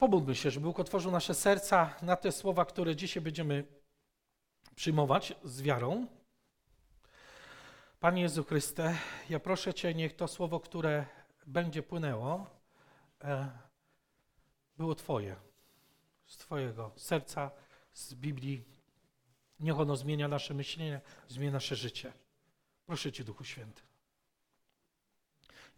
[0.00, 3.64] Pomódlmy się, żeby Bóg otworzył nasze serca na te słowa, które dzisiaj będziemy
[4.74, 6.06] przyjmować z wiarą.
[8.00, 8.96] Panie Jezu Chryste,
[9.30, 11.06] ja proszę Cię, niech to słowo, które
[11.46, 12.46] będzie płynęło,
[13.24, 13.50] e,
[14.76, 15.36] było Twoje,
[16.26, 17.50] z Twojego serca,
[17.92, 18.64] z Biblii.
[19.60, 22.12] Niech ono zmienia nasze myślenie, zmienia nasze życie.
[22.86, 23.82] Proszę Cię, Duchu Święty.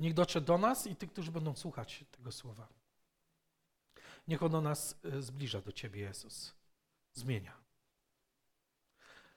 [0.01, 2.82] Niech dotrze do nas i tych, którzy będą słuchać tego słowa.
[4.29, 6.55] Niech ono nas e, zbliża do Ciebie, Jezus.
[7.13, 7.63] Zmienia.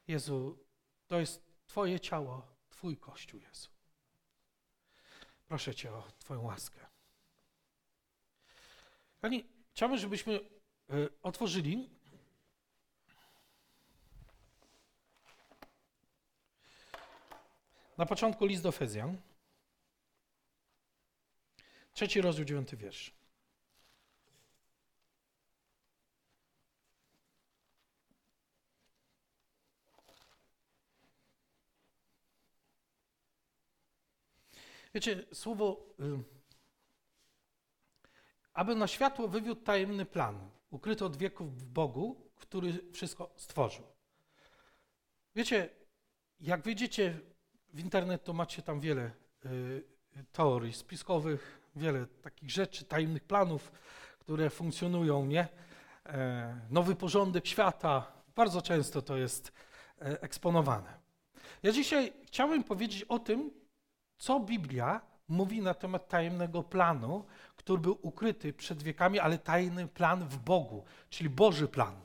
[0.08, 0.58] Jezu,
[1.08, 3.70] to jest Twoje ciało, Twój Kościół, Jezu.
[5.48, 6.80] Proszę Cię o Twoją łaskę.
[9.22, 10.42] Pani, chciałbym, żebyśmy e,
[11.22, 11.90] otworzyli
[17.98, 19.18] na początku list do Efezjan.
[21.94, 23.25] Trzeci rozdział, dziewiąty wiersz.
[34.96, 35.86] Wiecie, słowo,
[38.54, 43.84] aby na światło wywiódł tajemny plan, ukryty od wieków w Bogu, który wszystko stworzył.
[45.36, 45.70] Wiecie,
[46.40, 47.20] jak wyjdziecie
[47.74, 49.12] w internet, to macie tam wiele
[49.46, 49.84] y,
[50.32, 53.72] teorii spiskowych, wiele takich rzeczy, tajemnych planów,
[54.20, 55.48] które funkcjonują, nie?
[56.06, 59.52] E, nowy porządek świata, bardzo często to jest
[60.02, 60.94] e, eksponowane.
[61.64, 63.65] Ja dzisiaj chciałbym powiedzieć o tym,
[64.18, 70.28] co Biblia mówi na temat tajemnego planu, który był ukryty przed wiekami, ale tajny plan
[70.28, 71.96] w Bogu, czyli Boży plan.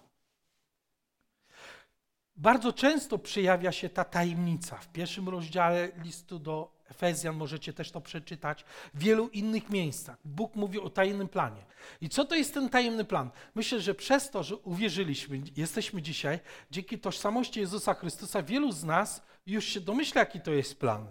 [2.37, 4.77] Bardzo często przejawia się ta tajemnica.
[4.77, 10.19] W pierwszym rozdziale listu do Efezjan możecie też to przeczytać, w wielu innych miejscach.
[10.25, 11.65] Bóg mówi o tajemnym planie.
[12.01, 13.31] I co to jest ten tajemny plan?
[13.55, 19.23] Myślę, że przez to, że uwierzyliśmy, jesteśmy dzisiaj, dzięki tożsamości Jezusa Chrystusa, wielu z nas
[19.47, 21.07] już się domyśla, jaki to jest plan.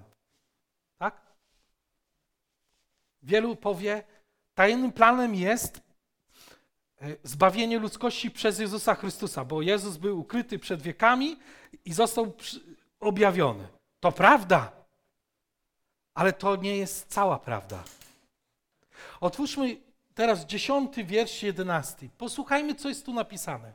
[1.00, 1.22] Tak?
[3.24, 4.04] Wielu powie,
[4.54, 5.82] tajemnym planem jest
[7.02, 11.40] e, zbawienie ludzkości przez Jezusa Chrystusa, bo Jezus był ukryty przed wiekami
[11.86, 12.34] i został
[13.00, 13.68] objawiony.
[14.00, 14.72] To prawda,
[16.14, 17.84] ale to nie jest cała prawda.
[19.22, 19.78] Otwórzmy
[20.14, 22.10] teraz dziesiąty wiersz jedenasty.
[22.18, 23.74] Posłuchajmy, co jest tu napisane.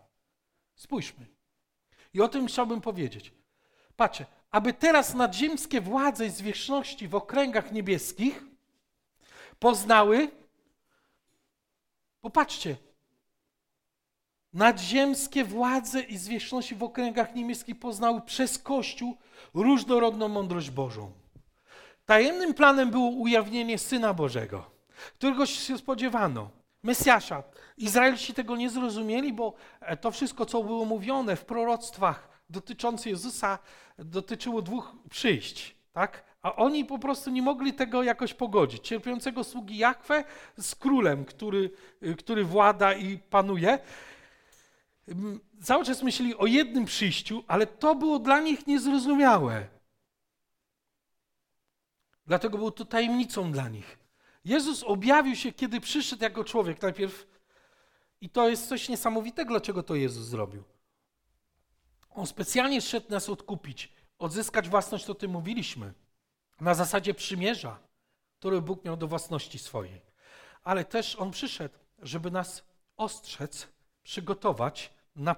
[0.75, 1.27] Spójrzmy.
[2.15, 3.33] I o tym chciałbym powiedzieć.
[3.97, 8.45] Patrzcie, aby teraz nadziemskie władze i zwierzchności w okręgach niebieskich
[9.59, 10.29] poznały,
[12.21, 12.77] popatrzcie,
[14.53, 19.17] nadziemskie władze i zwierzchności w okręgach niebieskich poznały przez Kościół
[19.55, 21.13] różnorodną mądrość Bożą.
[22.07, 24.71] Tajemnym planem było ujawnienie Syna Bożego,
[25.19, 26.51] którego się spodziewano,
[26.83, 27.43] Mesjasza.
[27.77, 29.55] Izraelici tego nie zrozumieli, bo
[30.01, 33.59] to wszystko, co było mówione w proroctwach dotyczących Jezusa,
[33.99, 36.25] dotyczyło dwóch przyjść, tak?
[36.43, 38.89] A oni po prostu nie mogli tego jakoś pogodzić.
[38.89, 40.25] Cierpiącego sługi Jachwę
[40.57, 41.71] z królem, który,
[42.19, 43.79] który włada i panuje.
[45.63, 49.67] Cały czas myśleli o jednym przyjściu, ale to było dla nich niezrozumiałe.
[52.27, 53.99] Dlatego był to tajemnicą dla nich.
[54.45, 57.27] Jezus objawił się, kiedy przyszedł jako człowiek najpierw.
[58.21, 60.65] I to jest coś niesamowitego, dlaczego to Jezus zrobił.
[62.15, 65.93] On specjalnie szedł nas odkupić, odzyskać własność, o tym mówiliśmy,
[66.61, 67.79] na zasadzie przymierza,
[68.39, 70.01] które Bóg miał do własności swojej.
[70.65, 72.65] Ale też On przyszedł, żeby nas
[72.97, 73.69] ostrzec,
[74.03, 75.35] przygotować na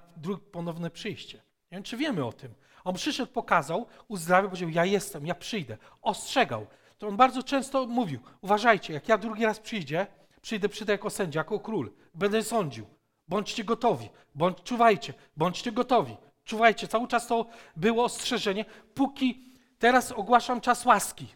[0.52, 1.36] ponowne przyjście.
[1.70, 2.54] Nie wiem, czy wiemy o tym.
[2.84, 5.76] On przyszedł, pokazał, uzdrawiał, powiedział: Ja jestem, ja przyjdę.
[6.02, 6.66] Ostrzegał.
[6.98, 10.06] To on bardzo często mówił: Uważajcie, jak ja drugi raz przyjdzie,
[10.42, 12.86] przyjdę, przyjdę jako sędzia, jako król, będę sądził.
[13.28, 16.16] Bądźcie gotowi, bądź czuwajcie, bądźcie gotowi.
[16.46, 17.46] Czuwajcie, cały czas to
[17.76, 18.64] było ostrzeżenie,
[18.94, 21.26] póki teraz ogłaszam czas łaski.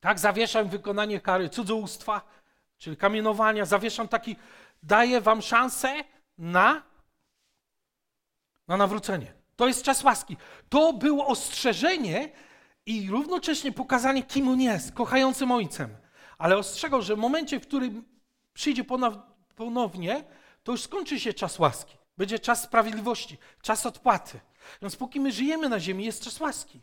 [0.00, 2.20] Tak, zawieszam wykonanie kary cudzołóstwa,
[2.78, 4.36] czyli kamienowania, zawieszam taki,
[4.82, 5.94] daję wam szansę
[6.38, 6.82] na,
[8.68, 9.32] na nawrócenie.
[9.56, 10.36] To jest czas łaski.
[10.68, 12.32] To było ostrzeżenie
[12.86, 15.96] i równocześnie pokazanie, kim on jest, kochającym ojcem.
[16.38, 18.04] Ale ostrzegał, że w momencie, w którym
[18.52, 18.84] przyjdzie
[19.56, 20.24] ponownie,
[20.62, 21.99] to już skończy się czas łaski.
[22.18, 24.40] Będzie czas sprawiedliwości, czas odpłaty.
[24.82, 26.80] Więc póki my żyjemy na ziemi, jest czas łaski.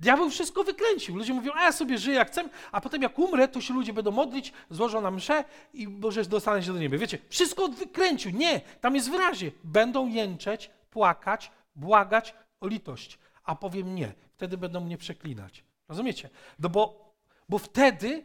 [0.00, 1.16] Diabeł wszystko wykręcił.
[1.16, 3.92] Ludzie mówią, a ja sobie żyję jak chcę, a potem jak umrę, to się ludzie
[3.92, 5.44] będą modlić, złożą na mszę
[5.74, 6.98] i Boże dostanę się do nieba.
[6.98, 8.30] Wiecie, wszystko wykręcił.
[8.30, 9.50] Nie, tam jest wyraźnie.
[9.64, 13.18] Będą jęczeć, płakać, błagać o litość.
[13.44, 15.64] A powiem nie, wtedy będą mnie przeklinać.
[15.88, 16.30] Rozumiecie?
[16.58, 17.14] No bo,
[17.48, 18.24] bo wtedy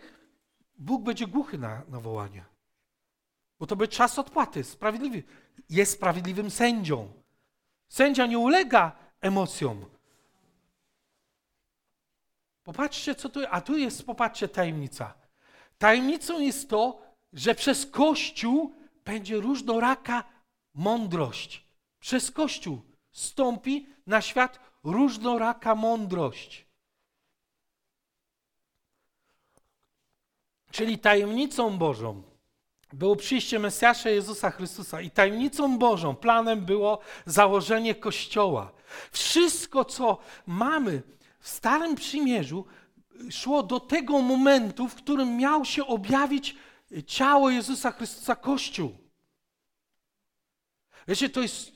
[0.78, 2.46] Bóg będzie głuchy na, na wołanie.
[3.60, 5.24] Bo to był czas odpłaty, sprawiedliwy.
[5.70, 7.12] Jest sprawiedliwym sędzią.
[7.90, 8.92] Sędzia nie ulega
[9.22, 9.86] emocjom.
[12.64, 13.54] Popatrzcie, co tu jest.
[13.54, 15.14] A tu jest, popatrzcie, tajemnica.
[15.78, 17.02] Tajemnicą jest to,
[17.34, 18.76] że przez Kościół
[19.06, 20.24] będzie różnoraka
[20.74, 21.66] mądrość.
[22.00, 22.82] Przez Kościół
[23.12, 26.66] stąpi na świat różnoraka mądrość.
[30.72, 32.35] Czyli tajemnicą Bożą
[32.96, 38.72] było przyjście Mesjasza Jezusa Chrystusa i tajemnicą Bożą, planem było założenie Kościoła.
[39.12, 41.02] Wszystko, co mamy
[41.40, 42.66] w Starym Przymierzu,
[43.32, 46.56] szło do tego momentu, w którym miał się objawić
[47.08, 48.98] ciało Jezusa Chrystusa, Kościół.
[51.08, 51.72] Wiecie, to jest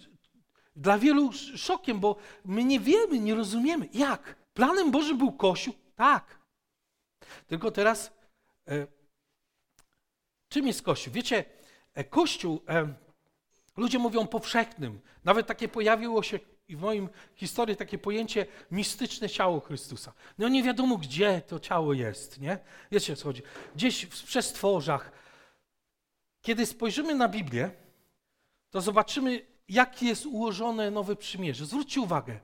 [0.75, 3.89] dla wielu szokiem, bo my nie wiemy, nie rozumiemy.
[3.93, 4.35] Jak?
[4.53, 5.73] Planem Bożym był Kościół?
[5.95, 6.39] Tak.
[7.47, 8.11] Tylko teraz,
[8.67, 8.87] e,
[10.49, 11.13] czym jest Kościół?
[11.13, 11.45] Wiecie,
[11.93, 12.93] e, Kościół, e,
[13.77, 14.99] ludzie mówią powszechnym.
[15.23, 20.13] Nawet takie pojawiło się w moim historii takie pojęcie mistyczne ciało Chrystusa.
[20.37, 22.59] No nie wiadomo, gdzie to ciało jest, nie?
[22.91, 23.41] Wiecie, co chodzi.
[23.75, 25.11] Gdzieś w przestworzach.
[26.41, 27.71] Kiedy spojrzymy na Biblię,
[28.69, 31.65] to zobaczymy, jak jest ułożone Nowe Przymierze.
[31.65, 32.39] Zwróćcie uwagę.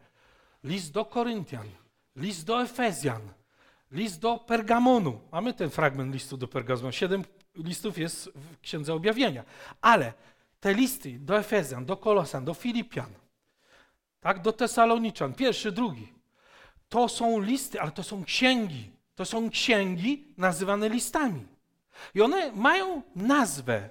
[0.63, 1.69] List do Koryntian,
[2.15, 3.21] list do Efezjan,
[3.91, 5.21] list do Pergamonu.
[5.31, 6.91] Mamy ten fragment listu do Pergamonu.
[6.91, 7.23] Siedem
[7.57, 9.43] listów jest w Księdze Objawienia.
[9.81, 10.13] Ale
[10.59, 13.09] te listy do Efezjan, do Kolosan, do Filipian,
[14.19, 16.13] tak, do Tesaloniczan, pierwszy, drugi,
[16.89, 18.91] to są listy, ale to są księgi.
[19.15, 21.47] To są księgi nazywane listami.
[22.15, 23.89] I one mają nazwę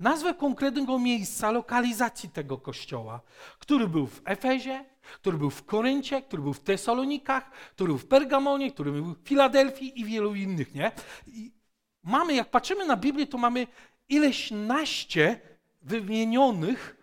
[0.00, 3.20] nazwę konkretnego miejsca, lokalizacji tego kościoła,
[3.58, 8.06] który był w Efezie, który był w Koryncie, który był w Tesalonikach, który był w
[8.06, 10.92] Pergamonie, który był w Filadelfii i wielu innych, nie?
[11.26, 11.52] I
[12.02, 13.66] mamy, jak patrzymy na Biblię, to mamy
[14.08, 15.40] ileś naście
[15.82, 16.96] wymienionych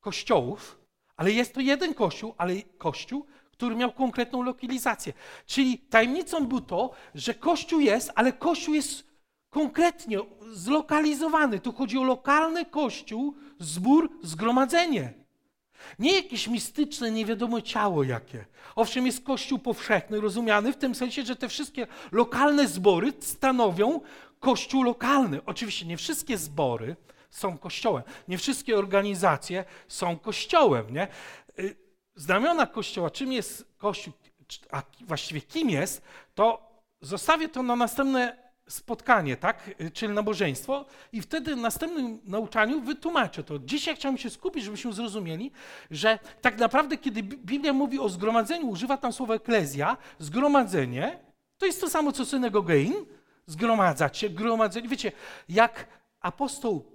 [0.00, 0.78] kościołów,
[1.16, 5.12] ale jest to jeden kościół, ale kościół, który miał konkretną lokalizację.
[5.46, 9.04] Czyli tajemnicą było to, że kościół jest, ale kościół jest
[9.50, 10.18] konkretnie
[10.52, 11.60] zlokalizowany.
[11.60, 15.21] Tu chodzi o lokalny kościół, zbór, zgromadzenie.
[15.98, 18.44] Nie jakieś mistyczne, nie wiadomo ciało jakie.
[18.76, 24.00] Owszem, jest kościół powszechny, rozumiany w tym sensie, że te wszystkie lokalne zbory stanowią
[24.40, 25.40] kościół lokalny.
[25.46, 26.96] Oczywiście nie wszystkie zbory
[27.30, 30.94] są kościołem, nie wszystkie organizacje są kościołem.
[30.94, 31.08] Nie?
[31.58, 31.76] Y,
[32.14, 34.12] znamiona kościoła, czym jest kościół,
[34.70, 36.02] a właściwie kim jest,
[36.34, 40.84] to zostawię to na następne spotkanie, tak, czyli nabożeństwo.
[41.12, 43.58] I wtedy w następnym nauczaniu wytłumaczę to.
[43.58, 45.52] Dzisiaj chciałem się skupić, żebyśmy zrozumieli,
[45.90, 51.18] że tak naprawdę, kiedy Biblia mówi o zgromadzeniu, używa tam słowa eklezja, zgromadzenie,
[51.58, 52.94] to jest to samo, co synagogein,
[53.46, 54.88] zgromadzać się, gromadzenie.
[54.88, 55.12] Wiecie,
[55.48, 55.86] jak
[56.20, 56.92] apostoł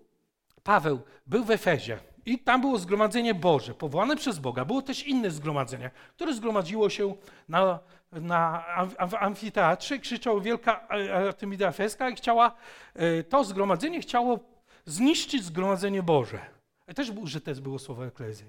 [0.64, 5.32] Paweł był w Efezie i tam było zgromadzenie Boże, powołane przez Boga, było też inne
[5.32, 7.16] zgromadzenie, które zgromadziło się
[7.50, 7.80] na
[8.12, 8.64] na,
[9.10, 10.88] w amfiteatrze, krzyczał wielka
[11.28, 12.52] Artemida Efeska i chciała,
[12.94, 14.40] e, to zgromadzenie chciało
[14.86, 16.40] zniszczyć zgromadzenie Boże.
[16.88, 18.48] I też użyte było słowo eklezja.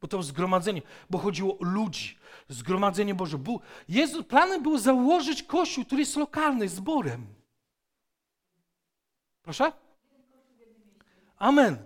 [0.00, 2.18] Bo to zgromadzenie, bo chodziło o ludzi,
[2.48, 3.38] zgromadzenie Boże.
[4.28, 7.26] Planem było założyć kościół, który jest lokalny, zborem.
[9.42, 9.72] Proszę?
[11.38, 11.76] Amen.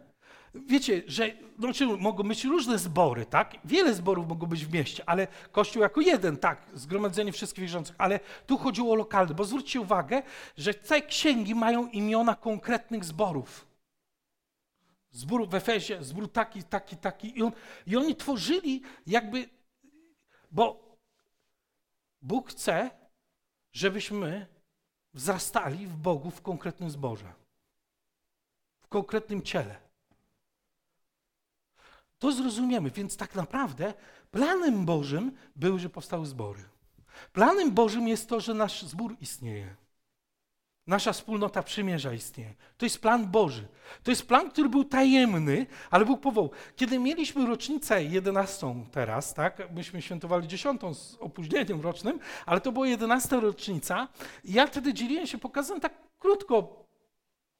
[0.55, 1.31] Wiecie, że
[1.67, 3.57] znaczy, mogą być różne zbory, tak?
[3.65, 8.21] Wiele zborów mogło być w mieście, ale Kościół jako jeden, tak, zgromadzenie wszystkich wierzących, ale
[8.47, 10.23] tu chodziło o lokalne, bo zwróćcie uwagę,
[10.57, 13.67] że te księgi mają imiona konkretnych zborów.
[15.11, 17.39] Zbór w Efezie, zbór taki, taki, taki.
[17.39, 17.53] I, on,
[17.87, 19.49] I oni tworzyli jakby,
[20.51, 20.97] bo
[22.23, 22.91] Bóg chce,
[23.73, 24.47] żebyśmy
[25.15, 27.33] wzrastali w Bogu w konkretnym zborze,
[28.83, 29.82] w konkretnym ciele
[32.23, 32.91] to zrozumiemy.
[32.91, 33.95] Więc tak naprawdę
[34.31, 36.65] planem Bożym był, że powstały zbory.
[37.33, 39.77] Planem Bożym jest to, że nasz zbór istnieje.
[40.87, 42.55] Nasza wspólnota przymierza istnieje.
[42.77, 43.69] To jest plan Boży.
[44.03, 46.51] To jest plan, który był tajemny, ale Bóg powołał.
[46.77, 52.87] Kiedy mieliśmy rocznicę 11 teraz, tak, myśmy świętowali 10 z opóźnieniem rocznym, ale to była
[52.87, 54.09] 11 rocznica
[54.45, 56.82] ja wtedy dzieliłem się, pokazem tak krótko,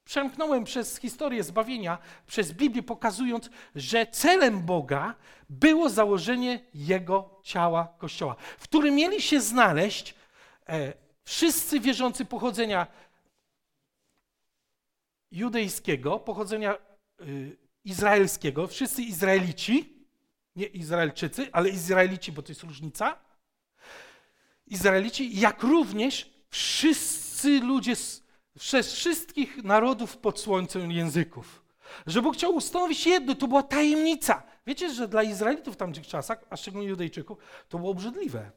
[0.05, 5.15] Przemknąłem przez historię zbawienia, przez Biblię, pokazując, że celem Boga
[5.49, 10.15] było założenie Jego ciała Kościoła, w którym mieli się znaleźć
[10.69, 10.93] e,
[11.23, 12.87] wszyscy wierzący pochodzenia
[15.33, 16.77] judejskiego, pochodzenia
[17.21, 20.05] y, izraelskiego, wszyscy Izraelici,
[20.55, 23.17] nie Izraelczycy, ale Izraelici, bo to jest różnica.
[24.67, 28.22] Izraelici, jak również wszyscy ludzie z
[28.59, 31.63] przez wszystkich narodów pod słońcem języków.
[32.07, 34.43] Że Bóg chciał ustanowić jedno, to była tajemnica.
[34.67, 37.37] Wiecie, że dla Izraelitów w tamtych czasach, a szczególnie Judejczyków,
[37.69, 38.51] to było obrzydliwe.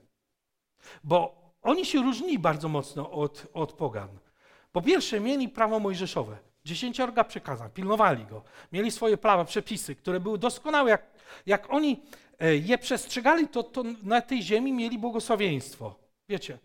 [1.05, 4.09] Bo oni się różnili bardzo mocno od, od pogan.
[4.73, 6.39] Po pierwsze, mieli prawo mojżeszowe.
[6.65, 8.43] Dziesięciorga przekazań, pilnowali go.
[8.73, 10.91] Mieli swoje prawa, przepisy, które były doskonałe.
[10.91, 11.03] Jak,
[11.47, 12.03] jak oni
[12.39, 15.95] e, je przestrzegali, to, to na tej ziemi mieli błogosławieństwo.
[16.29, 16.59] Wiecie,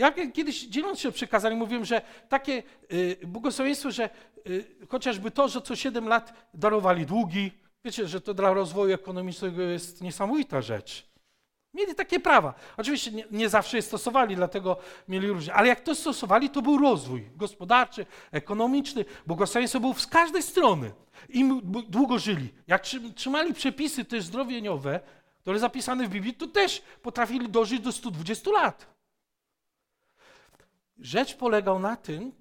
[0.00, 4.10] ja kiedyś dzieląc się przykazami mówiłem, że takie y, błogosławieństwo, że
[4.46, 7.52] y, chociażby to, że co 7 lat darowali długi,
[7.84, 11.10] wiecie, że to dla rozwoju ekonomicznego jest niesamowita rzecz.
[11.74, 12.54] Mieli takie prawa.
[12.76, 14.76] Oczywiście nie, nie, zawsze je stosowali, dlatego
[15.08, 15.54] mieli różnie.
[15.54, 19.04] Ale jak to stosowali, to był rozwój gospodarczy, ekonomiczny.
[19.26, 20.92] Błogosławieństwo było z każdej strony.
[21.28, 22.48] Im długo żyli.
[22.66, 22.82] Jak
[23.14, 25.00] trzymali przepisy też zdrowieniowe,
[25.40, 28.99] które zapisane w Biblii, to też potrafili dożyć do 120 lat.
[31.00, 32.32] Rzecz polegał na tym,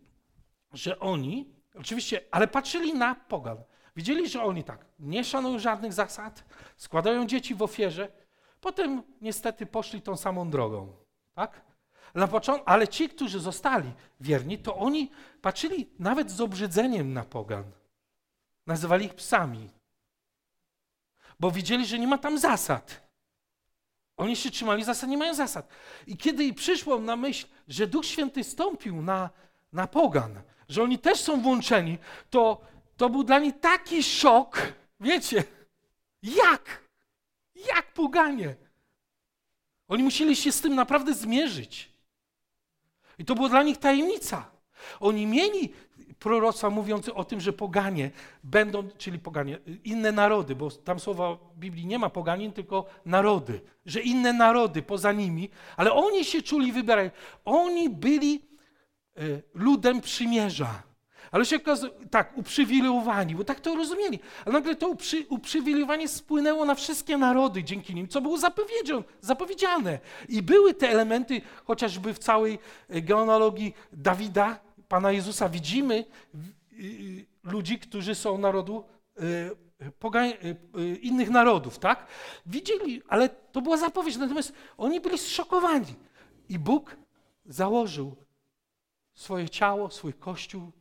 [0.74, 3.58] że oni, oczywiście, ale patrzyli na pogan.
[3.96, 6.46] Widzieli, że oni tak, nie szanują żadnych zasad,
[6.78, 8.12] składają dzieci w ofierze,
[8.62, 10.94] potem niestety poszli tą samą drogą.
[11.34, 11.62] Tak?
[12.16, 15.12] Na początku, ale ci, którzy zostali wierni, to oni
[15.42, 17.63] patrzyli nawet z obrzydzeniem na pogan.
[18.68, 19.70] Nazywali ich psami,
[21.39, 23.09] bo widzieli, że nie ma tam zasad.
[24.20, 25.70] Oni się trzymali zasad, nie mają zasad.
[26.08, 29.30] I kiedy przyszło na myśl, że Duch Święty stąpił na,
[29.74, 31.98] na pogan, że oni też są włączeni,
[32.30, 32.62] to,
[32.98, 34.74] to był dla nich taki szok.
[35.00, 35.44] Wiecie,
[36.24, 36.84] jak?
[37.56, 38.56] Jak poganie?
[39.88, 41.92] Oni musieli się z tym naprawdę zmierzyć.
[43.18, 44.52] I to było dla nich tajemnica.
[45.00, 45.74] Oni mieli
[46.20, 48.12] proroctwa mówiące o tym, że poganie
[48.44, 53.62] będą, czyli poganie, inne narody, bo tam słowa w Biblii nie ma poganin, tylko narody,
[53.86, 57.14] że inne narody poza nimi, ale oni się czuli wybierać.
[57.46, 58.42] Oni byli
[59.18, 59.22] e,
[59.54, 60.84] ludem przymierza.
[61.32, 64.20] Ale się okazuje, tak, uprzywilejowani, bo tak to rozumieli.
[64.46, 68.38] Ale nagle to uprzy, uprzywilejowanie spłynęło na wszystkie narody dzięki nim, co było
[69.22, 70.00] zapowiedziane.
[70.30, 72.60] I były te elementy, chociażby w całej
[72.90, 76.05] e, genealogii Dawida, Pana Jezusa widzimy
[77.43, 78.84] ludzi, którzy są narodu
[79.19, 79.24] y,
[80.79, 82.08] y, innych narodów, tak?
[82.46, 85.96] Widzieli, ale to była zapowiedź, natomiast oni byli zszokowani.
[86.50, 86.96] I Bóg
[87.46, 88.15] założył
[89.13, 90.72] swoje ciało, swój kościół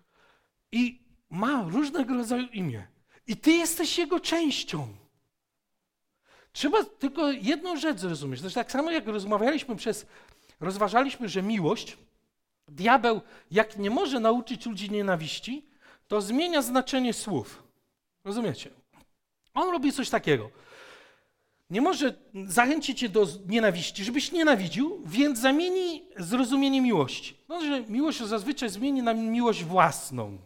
[0.72, 2.86] i ma różnego rodzaju imię.
[3.26, 4.88] I ty jesteś jego częścią.
[6.52, 8.40] Trzeba tylko jedną rzecz zrozumieć.
[8.40, 10.06] Zresztą tak samo jak rozmawialiśmy przez,
[10.60, 11.96] rozważaliśmy, że miłość
[12.68, 13.20] Diabeł,
[13.50, 15.66] jak nie może nauczyć ludzi nienawiści,
[16.08, 17.62] to zmienia znaczenie słów.
[18.24, 18.70] Rozumiecie?
[19.54, 20.50] On robi coś takiego.
[21.70, 22.14] Nie może
[22.46, 27.36] zachęcić cię do nienawiści, żebyś nienawidził, więc zamieni zrozumienie miłości.
[27.48, 30.38] No, że miłość zazwyczaj zmieni na miłość własną.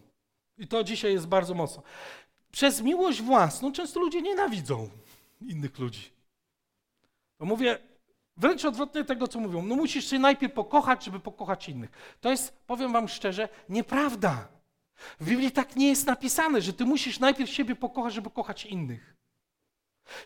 [0.57, 1.83] I to dzisiaj jest bardzo mocno.
[2.51, 4.89] Przez miłość własną często ludzie nienawidzą
[5.41, 6.09] innych ludzi.
[7.37, 7.77] To mówię,
[8.37, 9.61] Wręcz odwrotnie tego, co mówią.
[9.61, 12.17] No musisz się najpierw pokochać, żeby pokochać innych.
[12.21, 14.47] To jest, powiem wam szczerze, nieprawda.
[15.19, 19.15] W Biblii tak nie jest napisane, że ty musisz najpierw siebie pokochać, żeby kochać innych.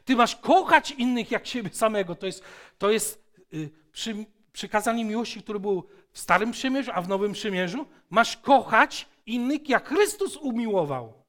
[0.05, 2.15] Ty masz kochać innych jak siebie samego.
[2.15, 2.43] To jest,
[2.77, 7.85] to jest yy, przy, przykazanie miłości, które było w Starym Przymierzu, a w Nowym Przymierzu.
[8.09, 11.23] Masz kochać innych, jak Chrystus umiłował.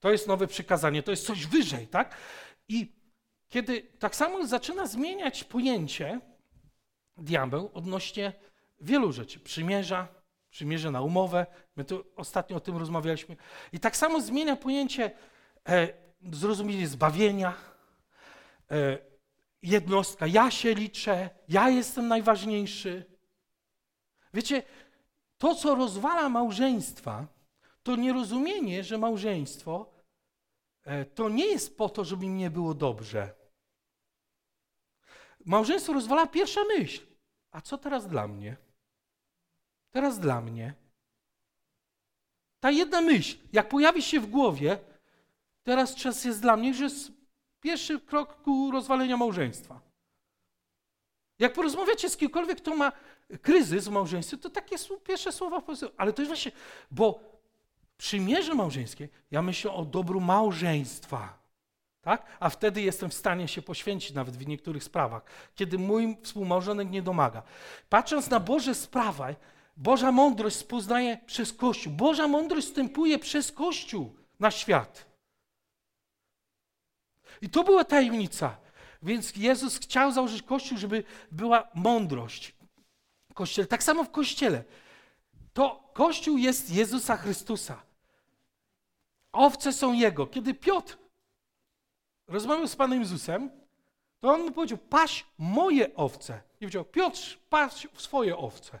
[0.00, 2.16] To jest nowe przykazanie, to jest coś wyżej, tak?
[2.68, 2.92] I
[3.52, 6.20] kiedy tak samo zaczyna zmieniać pojęcie
[7.16, 8.32] diabeł odnośnie
[8.80, 9.40] wielu rzeczy.
[9.40, 10.08] Przymierza,
[10.50, 13.36] przymierze na umowę, my tu ostatnio o tym rozmawialiśmy.
[13.72, 15.10] I tak samo zmienia pojęcie
[15.68, 15.88] e,
[16.32, 17.54] zrozumienie zbawienia,
[18.70, 18.98] e,
[19.62, 23.04] jednostka, ja się liczę, ja jestem najważniejszy.
[24.34, 24.62] Wiecie,
[25.38, 27.26] to co rozwala małżeństwa,
[27.82, 29.92] to nierozumienie, że małżeństwo
[30.84, 33.41] e, to nie jest po to, żeby mi nie było dobrze
[35.44, 37.06] Małżeństwo rozwala pierwsza myśl.
[37.50, 38.56] A co teraz dla mnie?
[39.90, 40.74] Teraz dla mnie.
[42.60, 44.78] Ta jedna myśl, jak pojawi się w głowie,
[45.62, 47.12] teraz czas jest dla mnie, że jest
[47.60, 49.80] pierwszy krok ku rozwaleniu małżeństwa.
[51.38, 52.92] Jak porozmawiacie z kimkolwiek, kto ma
[53.42, 55.62] kryzys w małżeństwie, to takie są pierwsze słowa,
[55.96, 56.52] ale to jest właśnie,
[56.90, 57.20] bo
[57.96, 61.41] przymierze małżeńskie, ja myślę o dobru małżeństwa.
[62.02, 62.26] Tak?
[62.40, 65.22] A wtedy jestem w stanie się poświęcić nawet w niektórych sprawach,
[65.54, 67.42] kiedy mój współmałżonek nie domaga.
[67.88, 69.34] Patrząc na Boże sprawy,
[69.76, 71.92] Boża mądrość poznaje przez Kościół.
[71.92, 75.06] Boża mądrość wstępuje przez Kościół na świat.
[77.42, 78.56] I to była tajemnica.
[79.02, 82.54] Więc Jezus chciał założyć Kościół, żeby była mądrość.
[83.34, 83.66] Kościele.
[83.66, 84.64] Tak samo w Kościele.
[85.52, 87.82] to Kościół jest Jezusa Chrystusa.
[89.32, 90.26] Owce są Jego.
[90.26, 91.01] Kiedy Piotr
[92.28, 93.50] rozmawiał z Panem Jezusem,
[94.20, 96.32] to on powiedział, paś moje owce.
[96.32, 98.78] Nie powiedział, Piotr, paś swoje owce.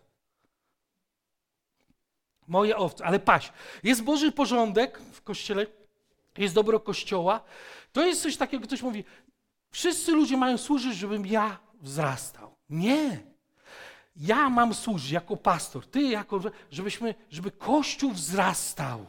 [2.48, 3.52] Moje owce, ale paś.
[3.82, 5.66] Jest Boży porządek w Kościele,
[6.38, 7.40] jest dobro Kościoła.
[7.92, 9.04] To jest coś takiego, ktoś mówi,
[9.70, 12.56] wszyscy ludzie mają służyć, żebym ja wzrastał.
[12.70, 13.20] Nie.
[14.16, 19.06] Ja mam służyć jako pastor, ty jako, żebyśmy, żeby Kościół wzrastał.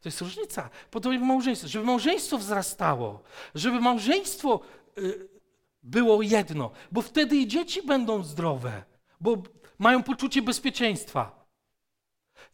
[0.00, 0.70] To jest różnica.
[0.90, 1.68] Podobnie w małżeństwie.
[1.68, 3.22] Żeby małżeństwo wzrastało,
[3.54, 4.60] żeby małżeństwo
[4.98, 5.28] y,
[5.82, 8.84] było jedno, bo wtedy i dzieci będą zdrowe,
[9.20, 9.42] bo
[9.78, 11.46] mają poczucie bezpieczeństwa.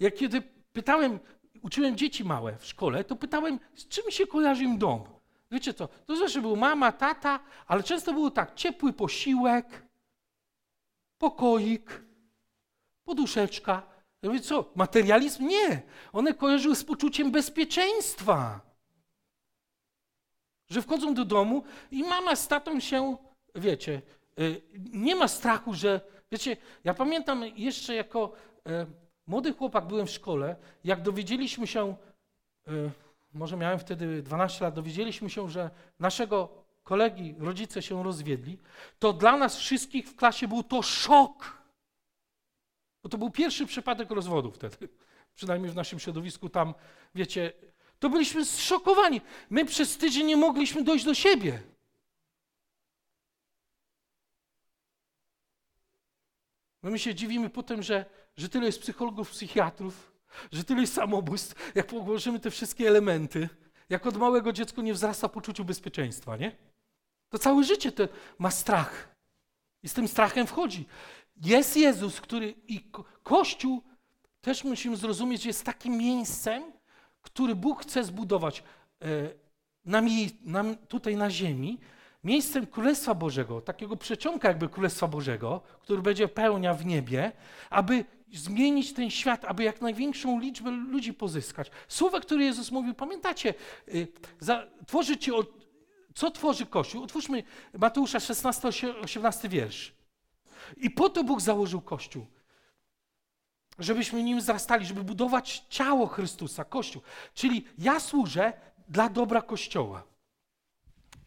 [0.01, 1.19] Jak kiedy pytałem,
[1.63, 5.05] uczyłem dzieci małe w szkole, to pytałem, z czym się kojarzy im dom.
[5.51, 5.89] Wiecie co?
[5.89, 9.87] To znaczy był mama, tata, ale często było tak, ciepły posiłek,
[11.19, 12.03] pokoik,
[13.05, 13.96] poduszeczka.
[14.27, 15.49] Ja mówię, co, materializm?
[15.49, 15.83] Nie.
[16.13, 18.61] One kojarzyły z poczuciem bezpieczeństwa.
[20.69, 23.17] Że wchodzą do domu i mama z tatą się,
[23.55, 24.03] wiecie,
[24.39, 26.01] y, nie ma strachu, że,
[26.33, 28.33] wiecie, ja pamiętam jeszcze jako
[28.69, 28.87] e,
[29.27, 31.97] młody chłopak byłem w szkole, jak dowiedzieliśmy się,
[32.69, 32.91] y,
[33.35, 36.49] może miałem wtedy 12 lat, dowiedzieliśmy się, że naszego
[36.85, 38.59] kolegi, rodzice się rozwiedli,
[38.99, 41.56] to dla nas wszystkich w klasie był to szok.
[43.07, 44.89] Bo to był pierwszy przypadek rozwodu wtedy.
[45.35, 46.75] Przynajmniej w naszym środowisku tam,
[47.15, 47.53] wiecie,
[47.99, 49.21] to byliśmy zszokowani.
[49.51, 51.63] My przez tydzień nie mogliśmy dojść do siebie.
[56.83, 58.05] No my się dziwimy potem, że,
[58.37, 60.13] że tyle jest psychologów, psychiatrów,
[60.53, 63.49] że tyle jest samobójstw, jak położymy te wszystkie elementy,
[63.89, 66.57] jak od małego dziecko nie wzrasta poczuciu bezpieczeństwa, nie?
[67.29, 68.09] To całe życie to
[68.39, 69.17] ma strach.
[69.83, 70.87] I z tym strachem wchodzi.
[71.45, 72.81] Jest Jezus, który i
[73.23, 73.83] Kościół
[74.41, 76.63] też musimy zrozumieć, jest takim miejscem,
[77.23, 78.63] który Bóg chce zbudować
[79.03, 79.07] e,
[79.85, 80.03] na,
[80.45, 81.79] na, tutaj na ziemi,
[82.25, 87.33] miejscem Królestwa Bożego, takiego przeciąga jakby Królestwa Bożego, który będzie pełnia w niebie,
[87.71, 91.71] aby zmienić ten świat, aby jak największą liczbę ludzi pozyskać.
[91.89, 93.55] Słowa, które Jezus mówił, pamiętacie,
[93.89, 94.09] y,
[94.41, 95.31] za, tworzyć ci
[96.15, 97.03] co tworzy Kościół?
[97.03, 97.43] Otwórzmy
[97.79, 98.69] Mateusza 16,
[99.03, 99.96] 18 wiersz.
[100.77, 102.27] I po to Bóg założył Kościół.
[103.79, 107.03] Żebyśmy nim wzrastali, żeby budować ciało Chrystusa, Kościół.
[107.35, 108.53] Czyli ja służę
[108.89, 110.03] dla dobra Kościoła.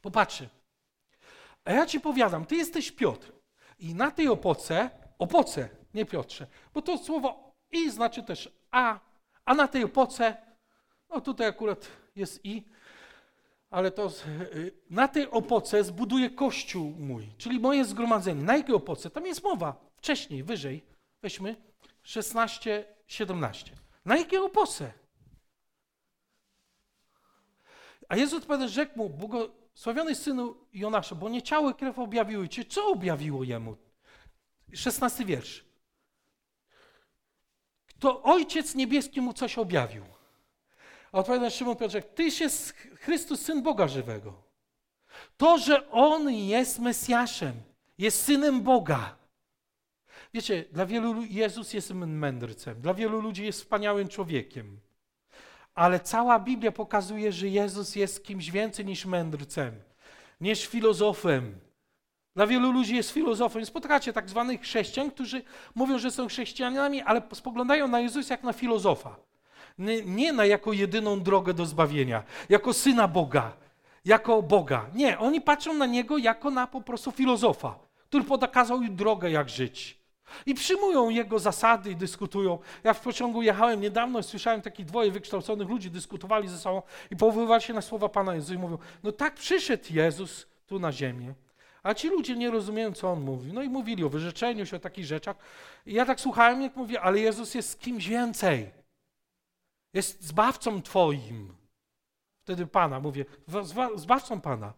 [0.02, 0.50] Popatrzcie.
[1.66, 3.32] A ja ci powiadam, ty jesteś Piotr.
[3.80, 9.00] I na tej opoce, opoce, nie Piotrze, bo to słowo i znaczy też a,
[9.46, 10.38] a na tej opoce,
[11.10, 12.66] no tutaj akurat jest i,
[13.70, 14.12] ale to
[14.56, 18.44] y, na tej opoce zbuduję kościół mój, czyli moje zgromadzenie.
[18.44, 19.10] Na jakiej opoce?
[19.10, 20.84] Tam jest mowa wcześniej, wyżej.
[21.22, 21.56] Weźmy
[22.04, 23.72] 16, 17.
[24.06, 24.94] Na jakiej opoce?
[28.10, 32.66] A Jezus odpowiada, rzekł mu, błogosławiony synu Jonasza, bo nie ciało i krew objawiły cię.
[32.66, 33.78] Co objawiło jemu?
[34.74, 35.66] 16 wiersz.
[37.88, 40.04] Kto Ojciec Niebieski mu coś objawił.
[41.12, 44.34] A odpowiada Szymon Piotrek, Tyś jest Chrystus, Syn Boga żywego.
[45.38, 47.54] To, że On jest Mesjaszem,
[47.98, 49.16] jest Synem Boga.
[50.34, 54.80] Wiecie, dla wielu Jezus jest mędrcem, dla wielu ludzi jest wspaniałym człowiekiem.
[55.74, 59.74] Ale cała Biblia pokazuje, że Jezus jest kimś więcej niż mędrcem,
[60.42, 61.60] niż filozofem.
[62.36, 63.66] Dla wielu ludzi jest filozofem.
[63.66, 65.42] Spotkacie tak zwanych chrześcijan, którzy
[65.76, 69.29] mówią, że są chrześcijanami, ale spoglądają na Jezusa jak na filozofa
[70.06, 73.54] nie na jako jedyną drogę do zbawienia, jako syna Boga,
[74.06, 74.86] jako Boga.
[74.94, 79.50] Nie, oni patrzą na niego jako na po prostu filozofa, który podakazał im drogę, jak
[79.50, 80.00] żyć.
[80.46, 82.60] I przyjmują jego zasady i dyskutują.
[82.84, 87.16] Ja w pociągu jechałem niedawno i słyszałem takich dwoje wykształconych ludzi dyskutowali ze sobą i
[87.16, 91.34] powoływali się na słowa Pana Jezusa i mówią, no tak przyszedł Jezus tu na ziemię,
[91.84, 93.54] a ci ludzie nie rozumieją, co On mówi.
[93.54, 95.36] No i mówili o wyrzeczeniu się, o takich rzeczach.
[95.86, 98.79] I ja tak słuchałem, jak mówię, ale Jezus jest kimś więcej.
[99.94, 101.56] Jest zbawcą Twoim.
[102.44, 103.26] Wtedy Pana, mówię,
[103.96, 104.74] zbawcą Pana.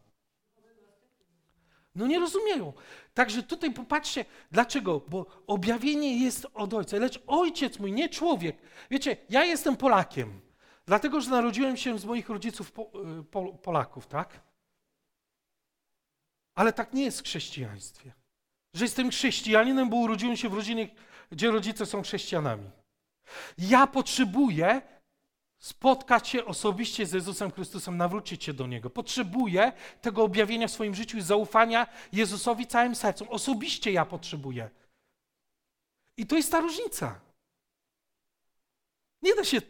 [1.95, 2.73] No nie rozumieją.
[3.13, 5.01] Także tutaj popatrzcie, dlaczego?
[5.07, 8.57] Bo objawienie jest od Ojca, lecz Ojciec mój, nie człowiek.
[8.89, 10.41] Wiecie, ja jestem Polakiem,
[10.85, 12.71] dlatego że narodziłem się z moich rodziców
[13.19, 14.41] y, po, Polaków, tak?
[16.55, 18.13] Ale tak nie jest w chrześcijaństwie.
[18.73, 20.89] Że jestem chrześcijaninem, bo urodziłem się w rodzinie,
[21.31, 22.69] gdzie rodzice są chrześcijanami.
[23.57, 24.81] Ja potrzebuję
[25.61, 28.89] spotkać się osobiście z Jezusem Chrystusem, nawrócić się do Niego.
[28.89, 29.71] Potrzebuję
[30.01, 33.27] tego objawienia w swoim życiu i zaufania Jezusowi całym sercem.
[33.29, 34.69] Osobiście ja potrzebuję.
[36.17, 37.19] I to jest ta różnica.
[39.21, 39.61] Nie da się,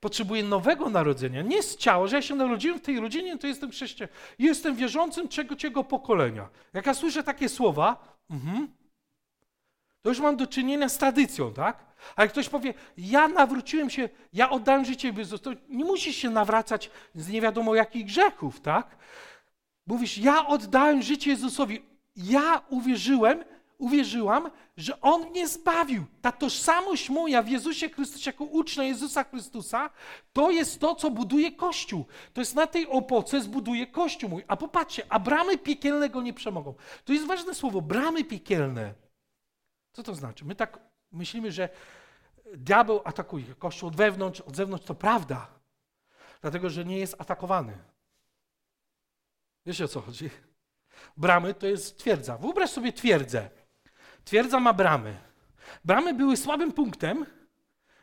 [0.00, 1.42] potrzebuję nowego narodzenia.
[1.42, 4.16] Nie z ciała, że ja się narodziłem w tej rodzinie, to jestem chrześcijanin.
[4.38, 6.48] Jestem wierzącym czego ciego pokolenia.
[6.72, 8.68] Jak ja słyszę takie słowa, mhm,
[10.04, 11.84] to już mam do czynienia z tradycją, tak?
[12.16, 16.30] A jak ktoś powie, ja nawróciłem się, ja oddałem życie Jezusowi, to nie musisz się
[16.30, 18.96] nawracać z nie wiadomo jakich grzechów, tak?
[19.86, 21.82] Mówisz, ja oddałem życie Jezusowi,
[22.16, 23.44] ja uwierzyłem,
[23.78, 26.04] uwierzyłam, że On mnie zbawił.
[26.22, 29.90] Ta tożsamość moja w Jezusie Chrystusie jako ucznia Jezusa Chrystusa,
[30.32, 32.04] to jest to, co buduje Kościół.
[32.32, 34.44] To jest na tej opoce zbuduje Kościół mój.
[34.48, 36.74] A popatrzcie, a bramy piekielne go nie przemogą.
[37.04, 39.03] To jest ważne słowo, bramy piekielne.
[39.94, 40.44] Co to znaczy?
[40.44, 40.78] My tak
[41.12, 41.68] myślimy, że
[42.54, 44.86] diabeł atakuje Kościół od wewnątrz, od zewnątrz.
[44.86, 45.46] To prawda,
[46.40, 47.78] dlatego że nie jest atakowany.
[49.66, 50.30] Wiecie o co chodzi?
[51.16, 52.38] Bramy to jest twierdza.
[52.38, 53.50] Wyobraź sobie twierdzę.
[54.24, 55.16] Twierdza ma bramy.
[55.84, 57.26] Bramy były słabym punktem,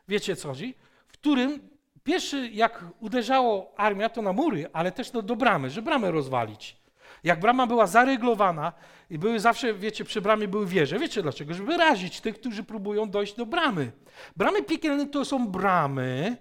[0.08, 0.75] wiecie co chodzi,
[1.08, 1.69] w którym
[2.04, 6.80] pierwszy jak uderzało armia to na mury, ale też do, do bramy, żeby bramę rozwalić.
[7.23, 8.73] Jak brama była zaryglowana
[9.10, 10.99] i były zawsze, wiecie, przy bramie były wieże.
[10.99, 11.53] Wiecie dlaczego?
[11.53, 13.91] Żeby razić tych, którzy próbują dojść do bramy.
[14.36, 16.38] Bramy piekielne to są bramy,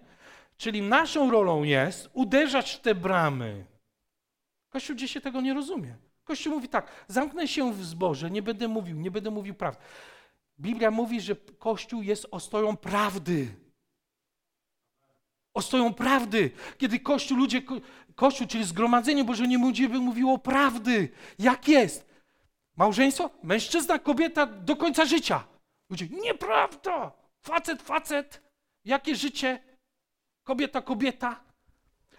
[0.56, 3.64] czyli naszą rolą jest uderzać w te bramy.
[4.68, 5.96] Kościół dzisiaj tego nie rozumie.
[6.24, 9.80] Kościół mówi tak, zamknę się w zborze, nie będę mówił, nie będę mówił prawdy.
[10.60, 13.54] Biblia mówi, że Kościół jest ostoją prawdy.
[15.54, 16.50] Ostoją prawdy.
[16.78, 17.62] Kiedy Kościół, ludzie,
[18.20, 21.08] Kościół, czyli zgromadzenie Boże nie będzie mówiło prawdy.
[21.38, 22.06] Jak jest?
[22.76, 23.30] Małżeństwo?
[23.42, 25.44] Mężczyzna, kobieta do końca życia.
[25.90, 27.12] Ludzie, nieprawda!
[27.42, 28.42] Facet, facet.
[28.84, 29.62] Jakie życie?
[30.44, 31.40] Kobieta, kobieta.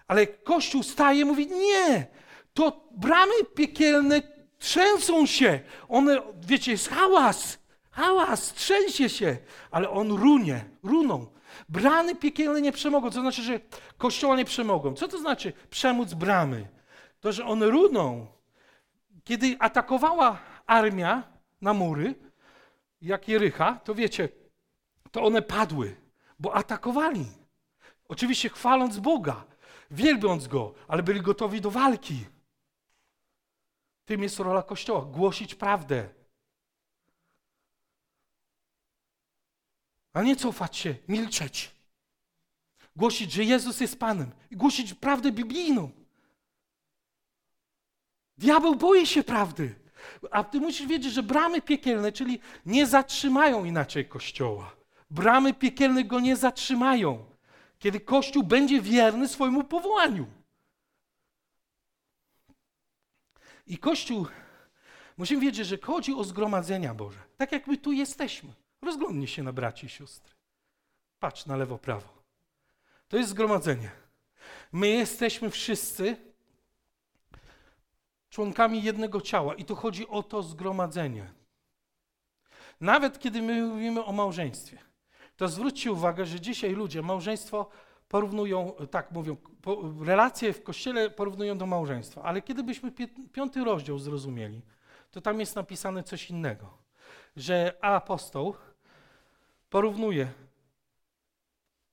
[0.08, 2.06] Ale Kościół staje i mówi, nie,
[2.54, 4.22] to bramy piekielne
[4.58, 5.60] trzęsą się.
[5.88, 7.58] One, wiecie, jest hałas,
[7.92, 9.36] hałas, trzęsie się,
[9.70, 11.26] ale on runie, runą.
[11.68, 13.60] Bramy piekielne nie przemogą, co znaczy, że
[13.98, 14.94] kościoła nie przemogą.
[14.94, 16.68] Co to znaczy przemóc bramy?
[17.20, 18.26] To, że one runą.
[19.24, 21.22] Kiedy atakowała armia
[21.60, 22.14] na mury,
[23.00, 24.28] jak Jericha, to wiecie,
[25.10, 25.96] to one padły,
[26.38, 27.26] bo atakowali.
[28.08, 29.44] Oczywiście chwaląc Boga,
[29.90, 32.24] wielbiąc Go, ale byli gotowi do walki.
[34.04, 36.08] Tym jest rola Kościoła głosić prawdę.
[40.12, 41.70] A nie cofać się, milczeć.
[42.96, 45.90] Głosić, że Jezus jest Panem i głosić prawdę biblijną.
[48.38, 49.74] Diabeł boi się prawdy.
[50.30, 54.76] A ty musisz wiedzieć, że bramy piekielne, czyli nie zatrzymają inaczej Kościoła.
[55.10, 57.24] Bramy piekielne go nie zatrzymają,
[57.78, 60.26] kiedy Kościół będzie wierny swojemu powołaniu.
[63.66, 64.26] I Kościół,
[65.16, 67.18] musimy wiedzieć, że chodzi o zgromadzenia Boże.
[67.36, 68.52] Tak jak my tu jesteśmy.
[68.82, 70.34] Rozglądnij się na braci i siostry.
[71.20, 72.08] Patrz na lewo, prawo.
[73.08, 73.90] To jest zgromadzenie.
[74.72, 76.16] My jesteśmy wszyscy
[78.30, 81.32] członkami jednego ciała i tu chodzi o to zgromadzenie.
[82.80, 84.78] Nawet kiedy my mówimy o małżeństwie,
[85.36, 87.68] to zwróćcie uwagę, że dzisiaj ludzie małżeństwo
[88.08, 92.92] porównują, tak mówią, po, relacje w kościele porównują do małżeństwa, ale kiedy byśmy
[93.32, 94.62] piąty rozdział zrozumieli,
[95.10, 96.78] to tam jest napisane coś innego,
[97.36, 98.54] że apostoł
[99.72, 100.32] porównuje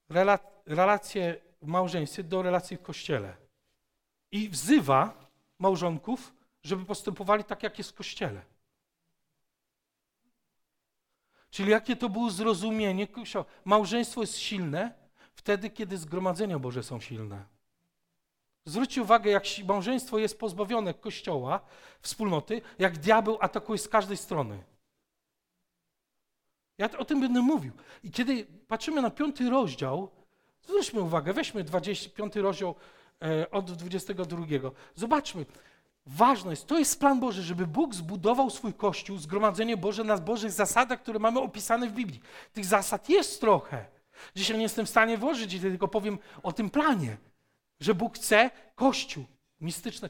[0.10, 3.36] rela, relacje w małżeństwie do relacji w kościele
[4.32, 8.42] i wzywa małżonków, żeby postępowali tak, jak jest w kościele.
[11.50, 13.08] Czyli jakie to było zrozumienie?
[13.66, 14.94] Małżeństwo jest silne,
[15.34, 17.46] wtedy, kiedy zgromadzenia Boże są silne.
[18.66, 21.62] Zwróćcie uwagę, jak małżeństwo jest pozbawione kościoła,
[22.02, 24.64] wspólnoty, jak diabeł atakuje z każdej strony.
[26.80, 27.74] Ja o tym będę mówił.
[28.04, 30.10] I kiedy patrzymy na piąty rozdział,
[30.64, 32.76] zwróćmy uwagę, weźmy 25 rozdział
[33.22, 34.46] e, od 22.
[34.96, 35.46] Zobaczmy.
[36.06, 40.52] Ważne jest, to jest plan Boży, żeby Bóg zbudował swój Kościół, zgromadzenie Boże na Bożych
[40.52, 42.22] zasadach, które mamy opisane w Biblii.
[42.54, 43.86] Tych zasad jest trochę.
[44.36, 47.18] Dzisiaj nie jestem w stanie włożyć, tylko powiem o tym planie,
[47.80, 49.26] że Bóg chce Kościół
[49.62, 50.10] mistyczny.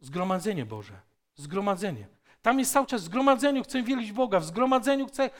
[0.00, 1.00] Zgromadzenie Boże.
[1.34, 2.06] Zgromadzenie.
[2.42, 5.30] Tam jest cały czas w zgromadzeniu chcę wielić Boga, w zgromadzeniu chcę.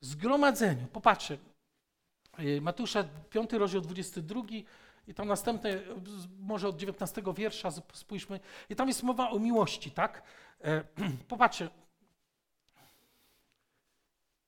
[0.00, 0.86] W zgromadzeniu.
[0.86, 1.38] Popatrzcie.
[2.38, 4.42] Y, Matusza, 5 rozdział 22
[5.08, 5.80] i tam następne,
[6.38, 8.40] może od 19 wiersza spójrzmy.
[8.70, 10.22] I tam jest mowa o miłości, tak?
[10.64, 10.84] E,
[11.28, 11.68] popatrzcie.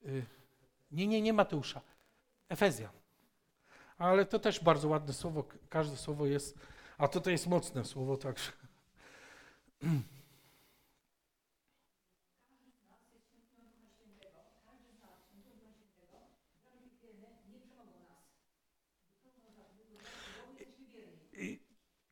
[0.05, 0.25] Y,
[0.91, 1.81] nie, nie, nie Mateusza.
[2.49, 2.89] Efezja.
[3.97, 6.59] Ale to też bardzo ładne słowo, każde słowo jest,
[6.97, 8.51] a to to jest mocne słowo także.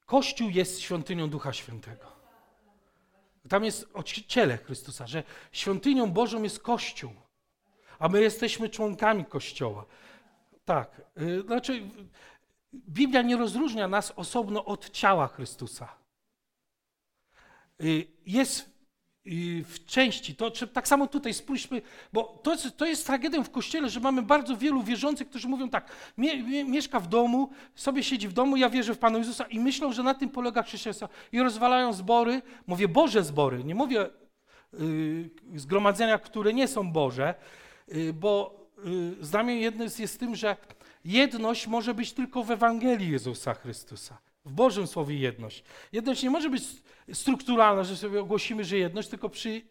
[0.07, 2.11] Kościół jest świątynią Ducha Świętego.
[3.49, 3.87] Tam jest
[4.27, 7.13] ciele Chrystusa, że świątynią Bożą jest Kościół,
[7.99, 9.85] a my jesteśmy członkami Kościoła.
[10.65, 11.89] Tak, y, znaczy
[12.73, 15.95] Biblia nie rozróżnia nas osobno od ciała Chrystusa.
[17.83, 18.76] Y, jest
[19.63, 21.81] w części, to tak samo tutaj spójrzmy,
[22.13, 25.91] bo to, to jest tragedią w Kościele, że mamy bardzo wielu wierzących, którzy mówią tak,
[26.17, 29.59] mie, mie, mieszka w domu, sobie siedzi w domu, ja wierzę w Pana Jezusa i
[29.59, 34.09] myślą, że na tym polega chrześcijaństwo i rozwalają zbory, mówię Boże zbory, nie mówię
[34.73, 37.35] yy, zgromadzenia, które nie są Boże,
[37.87, 40.55] yy, bo yy, zdanie jedno jest, jest tym, że
[41.05, 44.26] jedność może być tylko w Ewangelii Jezusa Chrystusa.
[44.47, 45.63] W Bożym Słowie jedność.
[45.91, 46.63] Jedność nie może być
[47.13, 49.61] strukturalna, że sobie ogłosimy, że jedność, tylko przy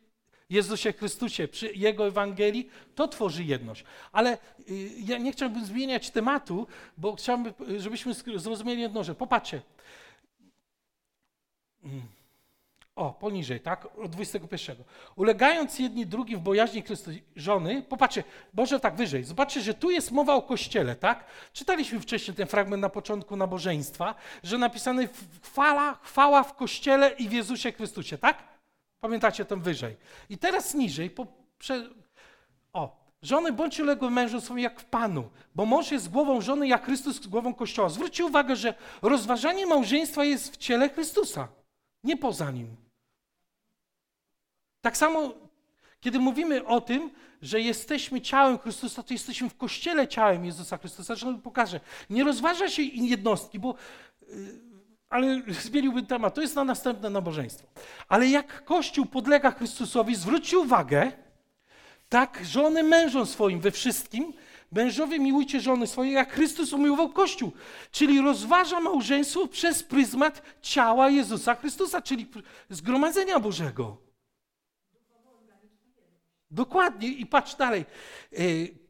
[0.50, 3.84] Jezusie Chrystusie, przy Jego Ewangelii, to tworzy jedność.
[4.12, 4.38] Ale
[4.70, 9.62] y, ja nie chciałbym zmieniać tematu, bo chciałbym, żebyśmy zrozumieli jedno, że popatrzcie.
[11.84, 12.15] Mm.
[12.96, 13.88] O, poniżej, tak?
[13.98, 14.76] Od 21.
[15.16, 20.12] Ulegając jedni drugi w bojaźni Chrystusa żony, popatrzcie, Boże, tak wyżej, zobaczcie, że tu jest
[20.12, 21.24] mowa o Kościele, tak?
[21.52, 25.08] Czytaliśmy wcześniej ten fragment na początku nabożeństwa, że napisany
[25.42, 28.42] chwala, chwała w Kościele i w Jezusie Chrystusie, tak?
[29.00, 29.96] Pamiętacie tam wyżej.
[30.30, 31.26] I teraz niżej, po,
[31.58, 31.90] prze,
[32.72, 36.84] o, Żony bądźcie uległe mężom swoim jak w Panu, bo mąż jest głową żony, jak
[36.84, 37.88] Chrystus głową Kościoła.
[37.88, 41.48] Zwróćcie uwagę, że rozważanie małżeństwa jest w ciele Chrystusa,
[42.04, 42.85] nie poza nim.
[44.86, 45.34] Tak samo,
[46.00, 47.10] kiedy mówimy o tym,
[47.42, 51.14] że jesteśmy ciałem Chrystusa, to jesteśmy w kościele ciałem Jezusa Chrystusa.
[51.14, 51.80] Zresztą pokażę.
[52.10, 53.74] Nie rozważa się jednostki, bo.
[54.28, 54.36] Yy,
[55.10, 57.66] ale zmieniłbym temat, to jest na następne nabożeństwo.
[58.08, 61.12] Ale jak Kościół podlega Chrystusowi, zwróćcie uwagę,
[62.08, 64.32] tak żony mężom swoim we wszystkim,
[64.72, 67.52] mężowie miłujcie żony swoje, jak Chrystus umiłował Kościół.
[67.90, 72.26] Czyli rozważa małżeństwo przez pryzmat ciała Jezusa Chrystusa, czyli
[72.70, 74.05] zgromadzenia Bożego.
[76.56, 77.84] Dokładnie i patrz dalej.
[78.32, 78.36] E,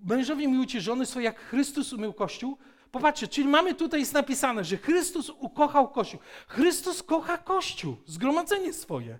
[0.00, 2.58] mężowie miłujcie żony jak Chrystus umył Kościół.
[2.90, 6.20] Popatrzcie, czyli mamy tutaj jest napisane, że Chrystus ukochał Kościół.
[6.48, 9.18] Chrystus kocha Kościół, zgromadzenie swoje.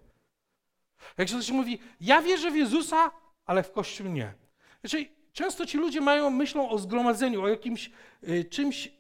[1.19, 3.11] Jak ktoś mówi, ja wierzę w Jezusa,
[3.47, 4.35] ale w Kościół nie.
[4.81, 7.91] Znaczy, często ci ludzie mają, myślą o zgromadzeniu, o jakimś
[8.29, 8.93] y, czymś,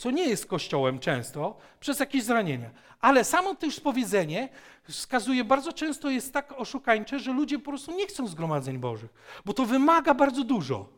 [0.00, 2.70] co nie jest Kościołem często, przez jakieś zranienia.
[3.00, 4.48] Ale samo to już powiedzenie
[4.88, 9.10] wskazuje, bardzo często jest tak oszukańcze, że ludzie po prostu nie chcą zgromadzeń Bożych,
[9.44, 10.88] bo to wymaga bardzo dużo.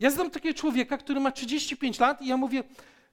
[0.00, 2.62] Ja znam takiego człowieka, który ma 35 lat i ja mówię,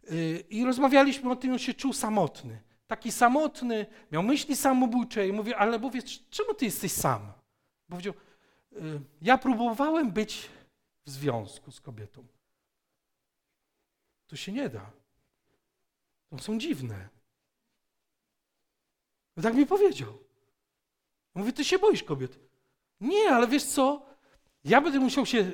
[0.03, 2.61] yy, i rozmawialiśmy o tym, on się czuł samotny.
[2.87, 7.33] Taki samotny, miał myśli samobójcze i mówię, ale mówię, czemu ty jesteś sam?
[7.89, 8.13] Powiedział,
[8.71, 10.49] yy, ja próbowałem być
[11.05, 12.25] w związku z kobietą.
[14.27, 15.02] To się nie da.
[16.37, 17.09] To są dziwne.
[19.37, 20.17] No tak mi powiedział.
[21.35, 22.39] Mówi, ty się boisz kobiet.
[22.99, 24.05] Nie, ale wiesz co?
[24.63, 25.51] Ja będę musiał się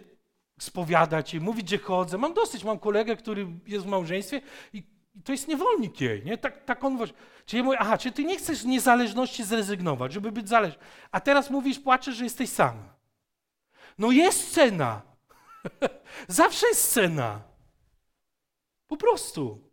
[0.60, 2.18] spowiadać i mówić, gdzie chodzę.
[2.18, 4.42] Mam dosyć, mam kolegę, który jest w małżeństwie
[4.74, 4.84] i,
[5.16, 6.38] i to jest niewolnik jej, nie?
[6.38, 7.18] Tak, tak on właśnie.
[7.46, 10.80] Czyli ja mówię, aha, czy ty nie chcesz z niezależności zrezygnować, żeby być zależny.
[11.12, 12.90] A teraz mówisz, płaczesz, że jesteś sam.
[13.98, 15.02] No jest cena.
[16.28, 17.42] Zawsze jest cena.
[18.88, 19.69] Po prostu.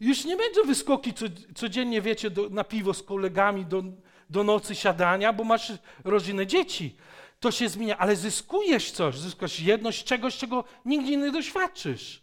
[0.00, 1.12] Już nie będą wyskoki
[1.54, 3.82] codziennie, wiecie, do, na piwo z kolegami do,
[4.30, 5.72] do nocy siadania, bo masz
[6.04, 6.96] rodzinę dzieci.
[7.40, 12.22] To się zmienia, ale zyskujesz coś, zyskujesz jedność czegoś, czego nigdy nie doświadczysz.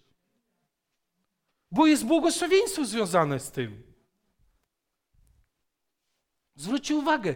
[1.72, 3.84] Bo jest błogosławieństwo związane z tym.
[6.56, 7.36] Zwróćcie uwagę,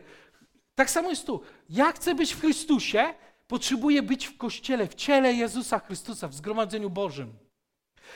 [0.76, 1.42] tak samo jest tu.
[1.70, 3.14] Ja chcę być w Chrystusie,
[3.48, 7.34] potrzebuję być w Kościele, w ciele Jezusa Chrystusa, w zgromadzeniu Bożym.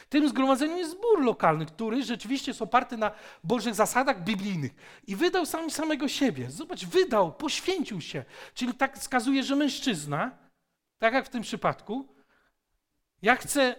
[0.10, 3.12] Tym zgromadzeniem jest zbór lokalny, który rzeczywiście jest oparty na
[3.44, 4.72] Bożych zasadach biblijnych.
[5.08, 6.52] I wydał sam samego siebie.
[6.52, 8.24] Zobacz, wydał, poświęcił się.
[8.54, 10.38] Czyli tak wskazuje, że mężczyzna,
[10.98, 12.16] tak jak w tym przypadku,
[13.22, 13.76] ja chcę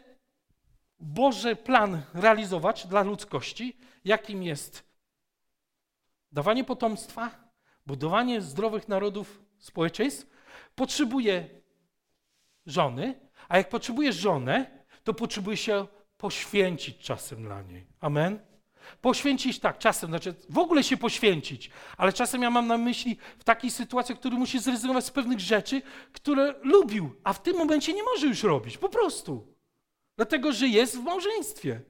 [1.01, 4.87] Boży plan realizować dla ludzkości, jakim jest
[6.33, 7.31] dawanie potomstwa,
[7.87, 10.27] budowanie zdrowych narodów, społeczeństw,
[10.75, 11.49] potrzebuję
[12.66, 15.87] żony, a jak potrzebujesz żonę, to potrzebuje się
[16.19, 17.87] poświęcić czasem dla niej.
[18.01, 18.39] Amen?
[19.01, 23.45] Poświęcić tak, czasem, znaczy w ogóle się poświęcić, ale czasem ja mam na myśli w
[23.45, 27.93] takiej sytuacji, w której musi zrezygnować z pewnych rzeczy, które lubił, a w tym momencie
[27.93, 29.55] nie może już robić, po prostu.
[30.17, 31.81] Dlatego, że jest w małżeństwie.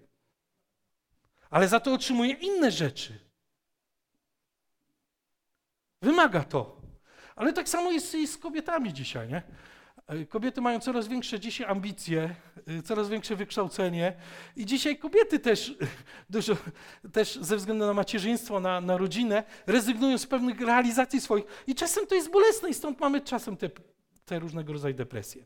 [1.51, 3.19] Ale za to otrzymuje inne rzeczy.
[6.03, 6.81] Wymaga to.
[7.37, 9.43] Ale tak samo jest z kobietami dzisiaj, nie?
[10.07, 12.35] E, kobiety mają coraz większe dzisiaj ambicje,
[12.67, 14.13] e, coraz większe wykształcenie
[14.57, 15.75] i dzisiaj kobiety też
[16.31, 16.57] dużo,
[17.13, 22.07] też ze względu na macierzyństwo, na, na rodzinę, rezygnują z pewnych realizacji swoich i czasem
[22.07, 23.71] to jest bolesne i stąd mamy czasem te,
[24.25, 25.45] te różnego rodzaju depresje.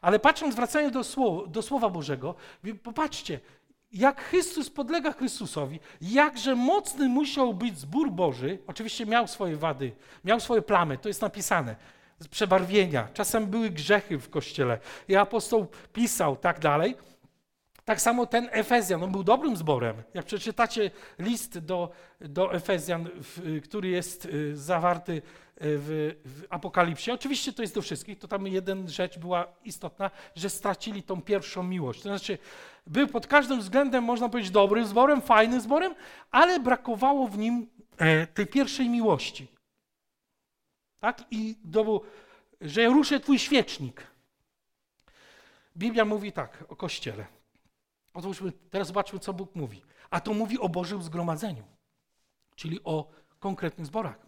[0.00, 2.34] Ale patrząc, wracając do słowa, do słowa Bożego,
[2.82, 3.40] popatrzcie,
[3.92, 9.92] jak Chrystus podlega Chrystusowi, jakże mocny musiał być zbór Boży, oczywiście miał swoje wady,
[10.24, 11.76] miał swoje plamy, to jest napisane,
[12.30, 16.96] przebarwienia, czasem były grzechy w kościele i apostoł pisał tak dalej.
[17.84, 19.96] Tak samo ten Efezjan, on był dobrym zborem.
[20.14, 25.20] Jak przeczytacie list do, do Efezjan, w, który jest y, zawarty y,
[25.56, 30.50] w, w, Apokalipsie, oczywiście to jest do wszystkich, to tam jedna rzecz była istotna, że
[30.50, 32.02] stracili tą pierwszą miłość.
[32.02, 32.38] To znaczy,
[32.86, 35.94] był pod każdym względem, można powiedzieć, dobrym zborem, fajnym zborem,
[36.30, 37.66] ale brakowało w nim
[37.98, 39.53] e, tej pierwszej miłości.
[41.04, 41.24] Tak?
[41.30, 42.00] I do,
[42.60, 44.06] że ruszę twój świecznik.
[45.76, 47.26] Biblia mówi tak o Kościele.
[48.14, 49.82] Otóż teraz zobaczmy, co Bóg mówi.
[50.10, 51.64] A to mówi o Bożym zgromadzeniu,
[52.56, 54.26] czyli o konkretnych zborach.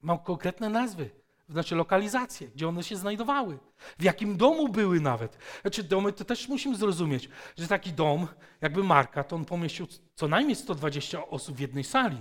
[0.00, 1.10] Mam konkretne nazwy,
[1.48, 3.58] znaczy lokalizacje, gdzie one się znajdowały,
[3.98, 5.38] w jakim domu były nawet.
[5.62, 8.28] Znaczy domy to też musimy zrozumieć, że taki dom,
[8.60, 12.18] jakby Marka, to on pomieścił co najmniej 120 osób w jednej sali.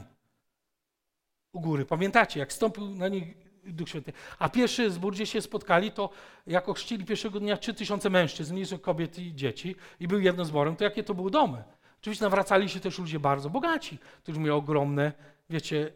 [1.53, 1.85] U góry.
[1.85, 4.13] Pamiętacie, jak stąpił na nich Duch Święty.
[4.39, 6.09] A pierwszy zbór, gdzie się spotkali, to
[6.47, 10.83] jako chrzcili pierwszego dnia 3000 mężczyzn, mniejszych kobiet i dzieci i był jednym zborem, to
[10.83, 11.63] jakie to były domy?
[12.01, 15.11] Oczywiście nawracali się też ludzie bardzo bogaci, którzy mieli ogromne,
[15.49, 15.91] wiecie,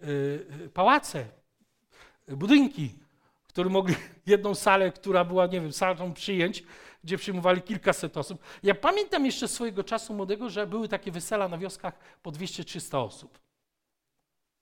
[0.59, 1.25] yy, pałace,
[2.27, 2.93] budynki,
[3.47, 6.63] które mogli jedną salę, która była, nie wiem, salą przyjęć,
[7.03, 8.41] gdzie przyjmowali kilkaset osób.
[8.63, 13.39] Ja pamiętam jeszcze swojego czasu młodego, że były takie wesela na wioskach po 200-300 osób.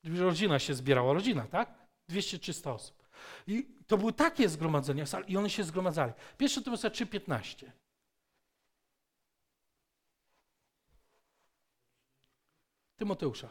[0.04, 1.85] Rodzina się zbierała, rodzina, tak?
[2.10, 3.06] 200-300 osób.
[3.48, 6.14] I to były takie zgromadzenia i one się zgromadzali.
[6.38, 7.72] Pierwsze to było 3.15.
[12.96, 13.50] Tymoteusza.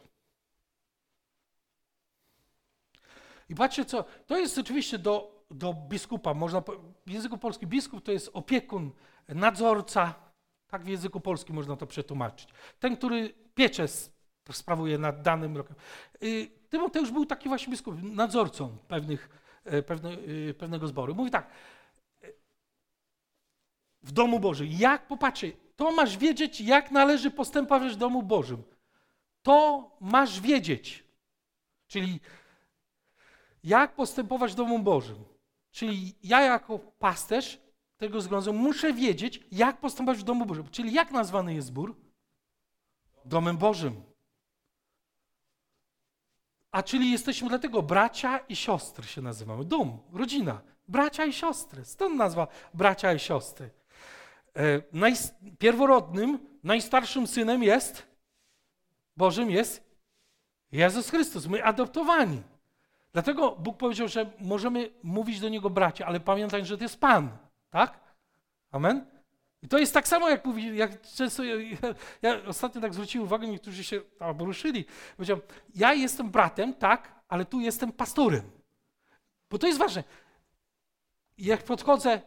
[3.49, 6.63] I patrzcie co, to jest oczywiście do, do biskupa, można,
[7.07, 8.93] w języku polskim biskup to jest opiekun,
[9.29, 10.15] nadzorca,
[10.67, 12.49] tak w języku polskim można to przetłumaczyć.
[12.79, 13.89] Ten, który piecze
[14.53, 15.77] sprawuje nad danym rokiem.
[16.23, 19.29] Y, Tymoteusz był taki właśnie biskup, nadzorcą pewnych,
[19.65, 21.15] e, pewne, y, pewnego zboru.
[21.15, 21.51] Mówi tak,
[24.03, 28.63] w domu Bożym, jak, popatrzcie, to masz wiedzieć, jak należy postępować w domu Bożym.
[29.43, 31.05] To masz wiedzieć.
[31.87, 32.21] Czyli
[33.65, 35.25] jak postępować w domu Bożym.
[35.71, 37.61] Czyli ja jako pasterz
[37.97, 40.69] tego zgromadzenia muszę wiedzieć, jak postępować w domu Bożym.
[40.69, 41.97] Czyli jak nazwany jest zbór?
[43.25, 44.03] Domem Bożym.
[46.75, 49.65] A czyli jesteśmy dlatego bracia i siostry się nazywamy.
[49.65, 51.85] Dom, rodzina, bracia i siostry.
[51.85, 53.71] Stąd nazwa bracia i siostry.
[54.57, 54.83] E,
[55.59, 58.07] pierworodnym, najstarszym synem jest,
[59.17, 59.83] Bożym jest
[60.73, 61.47] Jezus Chrystus.
[61.47, 62.43] My adoptowani.
[63.13, 67.39] Dlatego Bóg powiedział, że możemy mówić do Niego bracia, ale pamiętaj, że to jest Pan.
[67.71, 68.01] Tak?
[68.71, 69.07] Amen?
[69.65, 71.55] I to jest tak samo, jak mówi, jak często, ja,
[72.23, 74.85] ja ostatnio tak zwróciłem uwagę, niektórzy się albo ruszyli,
[75.17, 75.39] powiedział,
[75.75, 78.51] ja jestem bratem, tak, ale tu jestem pastorem.
[79.51, 80.05] Bo to jest ważne.
[81.39, 82.21] Jak podchodzę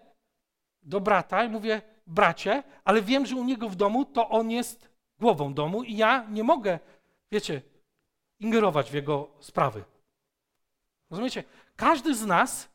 [0.81, 4.89] do brata i mówię, bracie, ale wiem, że u niego w domu to on jest
[5.19, 6.79] głową domu i ja nie mogę,
[7.31, 7.61] wiecie,
[8.39, 9.83] ingerować w jego sprawy.
[11.09, 11.43] Rozumiecie?
[11.75, 12.69] Każdy z nas,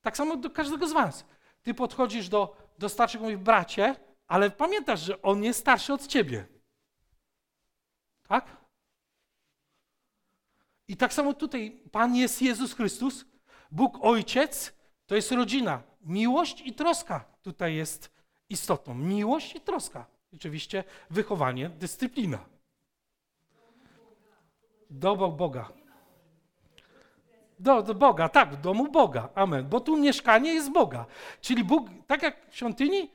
[0.00, 1.24] tak samo do każdego z was,
[1.62, 6.46] ty podchodzisz do do starszych mówi, bracie, ale pamiętasz, że on jest starszy od ciebie.
[8.28, 8.56] Tak?
[10.88, 13.24] I tak samo tutaj Pan jest Jezus Chrystus,
[13.70, 14.72] Bóg Ojciec,
[15.06, 15.82] to jest rodzina.
[16.00, 18.10] Miłość i troska tutaj jest
[18.48, 18.94] istotą.
[18.94, 20.06] Miłość i troska.
[20.34, 22.38] Oczywiście wychowanie, dyscyplina.
[24.90, 25.81] Do Boga.
[27.62, 29.28] Do, do Boga, tak, w domu Boga.
[29.34, 29.68] Amen.
[29.68, 31.06] Bo tu mieszkanie jest Boga.
[31.40, 33.10] Czyli Bóg, tak jak w świątyni,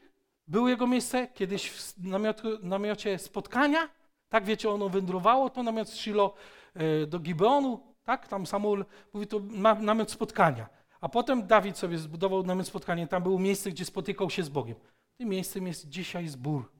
[0.48, 3.90] było jego miejsce kiedyś w namiotu, namiocie spotkania.
[4.30, 6.34] Tak wiecie, ono wędrowało, to namiot Shilo
[6.74, 8.28] e, do Gibeonu, tak?
[8.28, 9.40] Tam Samuel mówi, to
[9.80, 10.70] namiot spotkania.
[11.02, 13.08] A potem Dawid sobie zbudował namiot spotkania.
[13.08, 14.76] Tam było miejsce, gdzie spotykał się z Bogiem.
[15.18, 16.72] Tym miejscem jest dzisiaj zbór.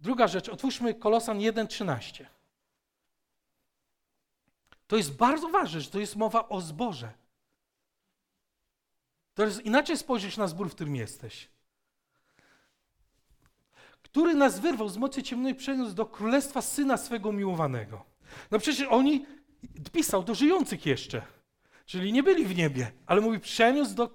[0.00, 2.24] Druga rzecz, otwórzmy Kolosan 1,13.
[4.90, 7.12] To jest bardzo ważne, że to jest mowa o zborze.
[9.34, 11.48] To jest inaczej spojrzysz na zbór, w którym jesteś.
[14.02, 18.04] Który nas wyrwał z mocy ciemnej przeniósł do królestwa syna swego miłowanego.
[18.50, 19.26] No przecież oni
[19.92, 21.22] pisał do żyjących jeszcze.
[21.86, 24.10] Czyli nie byli w niebie, ale mówi, przeniósł do,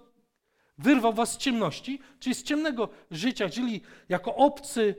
[0.77, 4.95] Wyrwał was z ciemności, czyli z ciemnego życia, czyli jako obcy,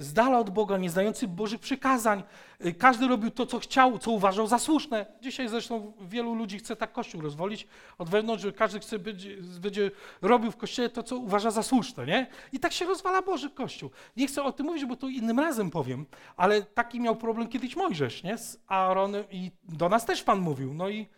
[0.00, 2.22] z dala od Boga, nie znający Bożych przykazań.
[2.66, 5.06] Y, każdy robił to, co chciał, co uważał za słuszne.
[5.20, 7.66] Dzisiaj zresztą wielu ludzi chce tak Kościół rozwolić
[7.98, 9.90] od wewnątrz, że każdy chce będzie, będzie
[10.22, 12.26] robił w Kościele to, co uważa za słuszne, nie?
[12.52, 13.90] I tak się rozwala Boży Kościół.
[14.16, 16.06] Nie chcę o tym mówić, bo to innym razem powiem,
[16.36, 18.38] ale taki miał problem kiedyś Mojżesz, nie?
[18.38, 20.74] Z Aaronem i do nas też Pan mówił.
[20.74, 21.08] No i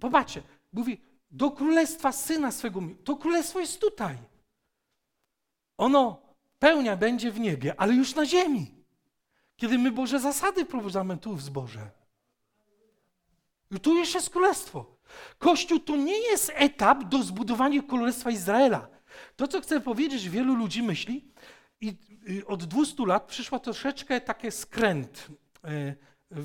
[0.00, 0.42] popatrzcie,
[0.72, 2.80] mówi, do królestwa syna swego.
[3.04, 4.16] To królestwo jest tutaj.
[5.78, 6.29] Ono
[6.60, 8.74] pełnia będzie w niebie, ale już na ziemi.
[9.56, 11.90] Kiedy my Boże zasady prowadzamy tu w zborze.
[13.70, 14.96] I tu jeszcze jest królestwo.
[15.38, 18.88] Kościół to nie jest etap do zbudowania królestwa Izraela.
[19.36, 21.30] To, co chcę powiedzieć, wielu ludzi myśli,
[21.80, 21.96] i
[22.46, 25.26] od 200 lat przyszła troszeczkę taki skręt
[25.64, 25.94] e,
[26.30, 26.44] w,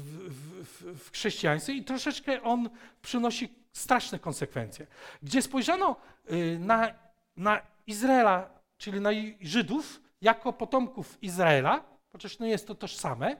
[0.63, 2.70] w, w chrześcijaństwie i troszeczkę on
[3.01, 4.88] przynosi straszne konsekwencje.
[5.24, 5.95] Gdzie spojrzano
[6.32, 6.91] y, na,
[7.38, 9.09] na Izraela, czyli na
[9.41, 13.38] Żydów, jako potomków Izraela, chociaż nie jest to tożsame,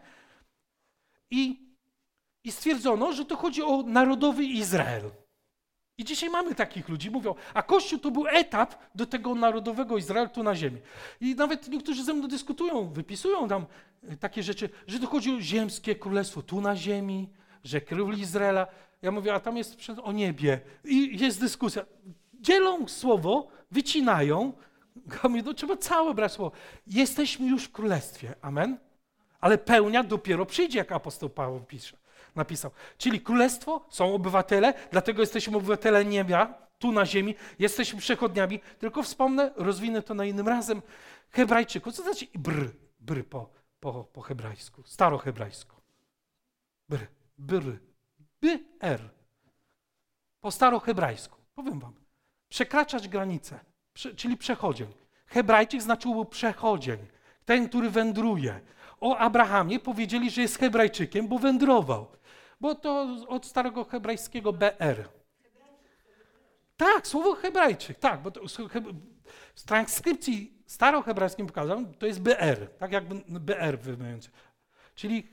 [1.32, 1.70] i,
[2.44, 5.12] i stwierdzono, że to chodzi o narodowy Izrael.
[5.98, 10.30] I dzisiaj mamy takich ludzi, mówią, a Kościół to był etap do tego narodowego Izraela
[10.30, 10.82] tu na ziemi.
[11.22, 13.66] I nawet niektórzy ze mną dyskutują, wypisują tam
[14.12, 17.30] y, takie rzeczy, że to chodzi o ziemskie królestwo tu na ziemi,
[17.64, 18.68] że król Izraela.
[19.02, 20.60] Ja mówię, a tam jest o niebie.
[20.84, 21.86] I jest dyskusja.
[22.34, 24.54] Dzielą słowo, wycinają.
[25.30, 26.56] Mówię, no trzeba całe brać słowo.
[26.88, 28.36] Jesteśmy już w królestwie.
[28.42, 28.78] Amen?
[29.42, 31.98] Ale pełnia dopiero przyjdzie, jak apostoł Paweł pisze,
[32.36, 32.72] napisał.
[32.98, 38.60] Czyli królestwo, są obywatele, dlatego jesteśmy obywatele nieba, tu na ziemi, jesteśmy przechodniami.
[38.80, 40.82] Tylko wspomnę, rozwinę to na innym razem.
[41.30, 45.76] Hebrajczyku, co znaczy br, br po, po, po hebrajsku, starohebrajsku.
[46.90, 47.00] Br,
[47.38, 47.80] br,
[48.42, 49.10] BR.
[50.42, 51.38] Po starohebrajsku.
[51.56, 51.94] Powiem wam.
[52.50, 54.88] Przekraczać granicę, prze, czyli przechodzień.
[55.28, 56.98] Hebrajczyk znaczyło przechodzień.
[57.46, 58.60] Ten, który wędruje.
[59.00, 62.08] O Abrahamie powiedzieli, że jest Hebrajczykiem, bo wędrował.
[62.60, 65.10] Bo to od starego hebrajskiego BR.
[66.78, 68.42] Tak, słowo Hebrajczyk, tak, bo to,
[69.56, 74.30] w transkrypcji starohebrajskim pokazałem, to jest BR, tak jakby BR wymawiający.
[74.96, 75.28] Czyli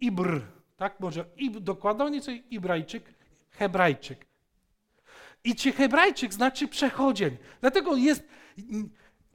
[0.00, 0.40] Ibr,
[0.76, 3.14] tak może i dokładnie nieco Ibrajczyk,
[3.50, 4.26] Hebrajczyk.
[5.44, 7.36] I czy Hebrajczyk znaczy przechodzień.
[7.60, 8.22] Dlatego jest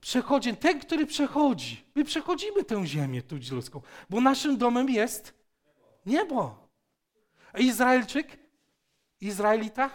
[0.01, 1.85] przechodzień, ten, który przechodzi.
[1.95, 5.33] My przechodzimy tę ziemię tu ludzką, bo naszym domem jest
[6.05, 6.67] niebo.
[7.53, 8.39] A Izraelczyk,
[9.21, 9.89] Izraelita,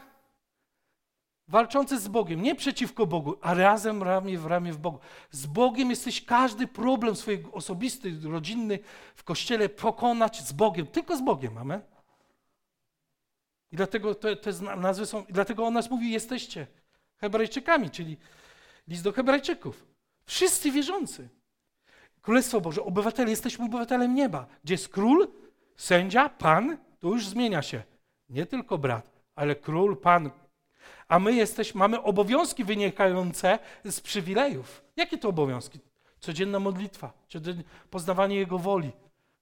[1.48, 4.98] walczący z Bogiem, nie przeciwko Bogu, a razem ramię w ramię w Bogu.
[5.30, 8.78] Z Bogiem jesteś każdy problem swój osobisty, rodzinny
[9.14, 11.93] w kościele pokonać z Bogiem, tylko z Bogiem, amen.
[13.74, 16.66] I dlatego te, te nazwy są, dlatego on nas mówi, jesteście
[17.16, 18.16] Hebrajczykami, czyli
[18.88, 19.86] list do Hebrajczyków.
[20.24, 21.28] Wszyscy wierzący.
[22.22, 25.28] Królestwo Boże, obywatele, jesteśmy obywatelem nieba, gdzie jest król,
[25.76, 27.82] sędzia, pan, to już zmienia się.
[28.28, 30.30] Nie tylko brat, ale król, pan,
[31.08, 34.84] a my jesteśmy, mamy obowiązki wynikające z przywilejów.
[34.96, 35.80] Jakie to obowiązki?
[36.20, 37.12] Codzienna modlitwa,
[37.90, 38.92] poznawanie Jego woli,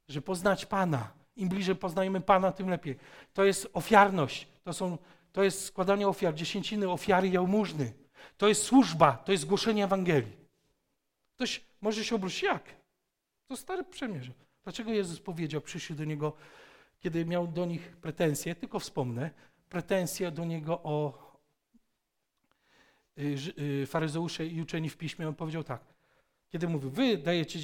[0.09, 1.22] że poznać Pana.
[1.37, 2.99] Im bliżej poznajemy Pana, tym lepiej.
[3.33, 4.99] To jest ofiarność, to, są,
[5.33, 7.93] to jest składanie ofiar, dziesięciny, ofiary jałmużny.
[8.37, 10.37] To jest służba, to jest głoszenie Ewangelii.
[11.35, 12.65] Ktoś może się obrócić, jak?
[13.47, 14.33] To stare przemierze.
[14.65, 16.33] Dlaczego Jezus powiedział, przyszli do Niego,
[17.01, 19.31] kiedy miał do nich pretensje, tylko wspomnę,
[19.69, 21.33] pretensje do Niego o,
[23.19, 23.53] Y,
[23.83, 25.85] y, faryzeusze i uczeni w piśmie, on powiedział tak,
[26.53, 27.61] kiedy mówił, wy dajecie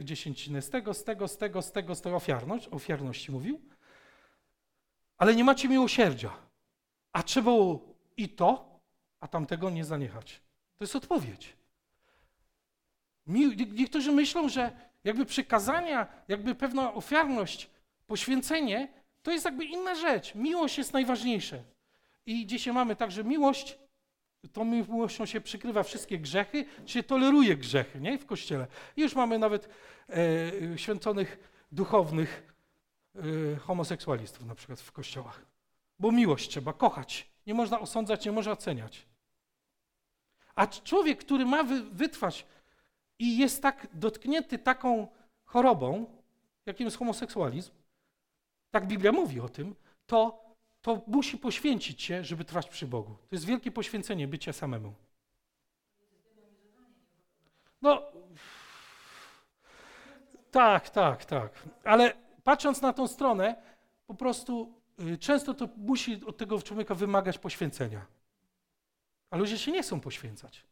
[0.00, 3.60] dziesięcinę z tego, z tego, z tego, z tego, z tego, ofiarność, ofiarności mówił,
[5.18, 6.36] ale nie macie miłosierdzia,
[7.12, 7.50] a trzeba
[8.16, 8.80] i to,
[9.20, 10.40] a tamtego nie zaniechać.
[10.78, 11.56] To jest odpowiedź.
[13.26, 14.72] Niektórzy myślą, że
[15.04, 17.70] jakby przykazania, jakby pewna ofiarność,
[18.06, 18.88] poświęcenie,
[19.22, 20.34] to jest jakby inna rzecz.
[20.34, 21.62] Miłość jest najważniejsze.
[22.26, 23.78] I dzisiaj mamy także miłość
[24.52, 28.18] tą miłością się przykrywa wszystkie grzechy, się toleruje grzechy nie?
[28.18, 28.66] w Kościele.
[28.96, 29.68] I już mamy nawet
[30.08, 31.38] e, święconych
[31.72, 32.54] duchownych
[33.14, 35.46] e, homoseksualistów na przykład w kościołach.
[35.98, 37.30] Bo miłość trzeba kochać.
[37.46, 39.06] Nie można osądzać, nie można oceniać.
[40.54, 42.46] A człowiek, który ma wy, wytrwać
[43.18, 45.08] i jest tak dotknięty taką
[45.44, 46.06] chorobą,
[46.66, 47.70] jakim jest homoseksualizm,
[48.70, 49.74] tak Biblia mówi o tym,
[50.06, 50.49] to
[50.82, 53.16] to musi poświęcić się, żeby trwać przy Bogu.
[53.28, 54.94] To jest wielkie poświęcenie bycia samemu.
[57.82, 58.02] No,
[60.50, 61.68] tak, tak, tak.
[61.84, 62.14] Ale
[62.44, 63.62] patrząc na tą stronę,
[64.06, 68.06] po prostu y, często to musi od tego człowieka wymagać poświęcenia.
[69.30, 70.66] A ludzie się nie chcą poświęcać.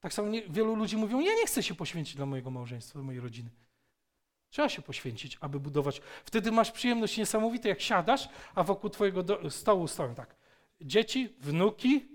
[0.00, 3.02] Tak samo nie, wielu ludzi mówią, ja nie chcę się poświęcić dla mojego małżeństwa, dla
[3.02, 3.50] mojej rodziny.
[4.50, 6.00] Trzeba się poświęcić, aby budować.
[6.24, 10.36] Wtedy masz przyjemność niesamowitą, jak siadasz, a wokół twojego do, stołu stoją tak.
[10.80, 12.08] Dzieci, wnuki,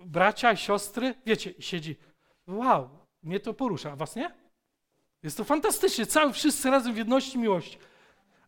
[0.00, 1.96] bracia, siostry, wiecie, siedzi.
[2.46, 2.88] Wow,
[3.22, 4.34] mnie to porusza, a was nie?
[5.22, 7.78] Jest to fantastycznie, cały wszyscy razem w jedności miłości.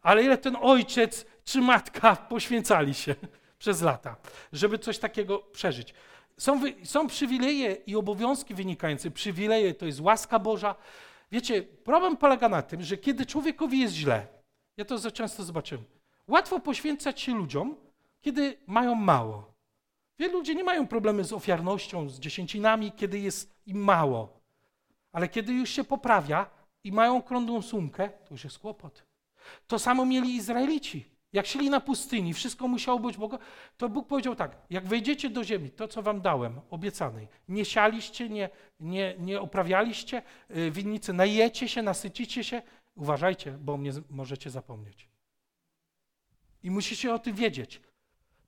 [0.03, 3.14] Ale ile ten ojciec czy matka poświęcali się
[3.59, 4.16] przez lata,
[4.53, 5.95] żeby coś takiego przeżyć.
[6.38, 9.11] Są, są przywileje i obowiązki wynikające.
[9.11, 10.74] Przywileje to jest łaska Boża.
[11.33, 14.26] Wiecie, problem polega na tym, że kiedy człowiekowi jest źle,
[14.76, 15.85] ja to za często zobaczyłem,
[16.28, 17.76] łatwo poświęcać się ludziom,
[18.20, 19.55] kiedy mają mało.
[20.18, 24.41] Wielu ludzi nie mają problemy z ofiarnością, z dziesięcinami, kiedy jest im mało.
[25.12, 26.51] Ale kiedy już się poprawia
[26.85, 29.03] i mają okrągłą sumkę, to już jest kłopot.
[29.66, 31.20] To samo mieli Izraelici.
[31.33, 33.39] Jak szli na pustyni, wszystko musiało być Boga,
[33.76, 38.28] to Bóg powiedział tak, jak wejdziecie do ziemi, to co wam dałem, obiecanej, nie sialiście,
[38.28, 38.51] nie,
[38.81, 40.22] nie, nie oprawialiście
[40.57, 42.62] y, winnicy, najecie się, nasycicie się,
[42.95, 45.09] uważajcie, bo mnie możecie zapomnieć.
[46.62, 47.81] I musicie o tym wiedzieć.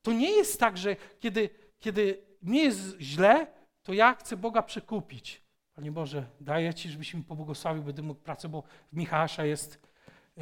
[0.03, 3.47] To nie jest tak, że kiedy, kiedy mnie jest źle,
[3.83, 5.43] to ja chcę Boga przekupić.
[5.75, 8.63] Panie Boże, daję Ci, żebyś mi pobłogosławił, będę mógł pracę, bo
[8.93, 9.92] w Michała jest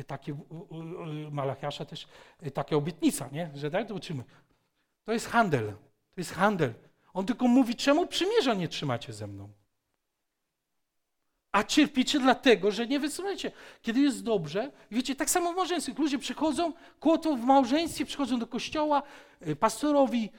[0.07, 0.37] Takie,
[1.31, 2.09] Malachiasza też,
[2.47, 3.51] y, taka obietnica, nie?
[3.55, 4.25] że daj, zobaczymy.
[5.05, 5.73] To jest handel.
[6.15, 6.75] To jest handel.
[7.13, 9.49] On tylko mówi, czemu przymierza nie trzymacie ze mną?
[11.53, 13.53] A cierpicie dlatego, że nie wysłuchacie.
[13.83, 15.95] Kiedy jest dobrze, wiecie, tak samo w małżeństwie.
[15.99, 19.03] Ludzie przychodzą, kłotą w małżeństwie, przychodzą do kościoła,
[19.47, 20.31] y, pastorowi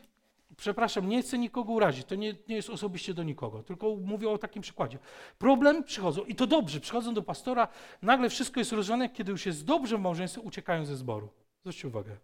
[0.61, 4.37] przepraszam, nie chcę nikogo urazić, to nie, nie jest osobiście do nikogo, tylko mówię o
[4.37, 4.99] takim przykładzie.
[5.37, 7.67] Problem przychodzą, i to dobrze, przychodzą do pastora,
[8.01, 11.29] nagle wszystko jest rozwiązane, kiedy już jest dobrze w małżeństwie, uciekają ze zboru.
[11.59, 12.17] Zwróćcie uwagę.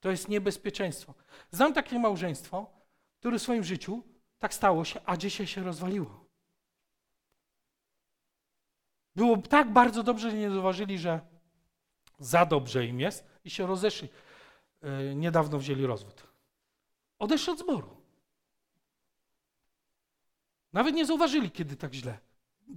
[0.00, 1.14] To jest niebezpieczeństwo.
[1.50, 2.70] Znam takie małżeństwo,
[3.18, 4.02] które w swoim życiu
[4.38, 6.24] tak stało się, a dzisiaj się rozwaliło.
[9.16, 11.20] Było tak bardzo dobrze, że nie zauważyli, że
[12.18, 14.08] za dobrze im jest i się rozeszli.
[14.82, 16.29] Yy, niedawno wzięli rozwód.
[17.20, 17.96] Odeszli od zboru.
[20.72, 22.18] Nawet nie zauważyli, kiedy tak źle.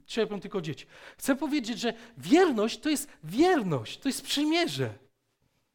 [0.05, 0.85] Cierpią tylko dzieci.
[1.17, 4.93] Chcę powiedzieć, że wierność to jest wierność, to jest przymierze.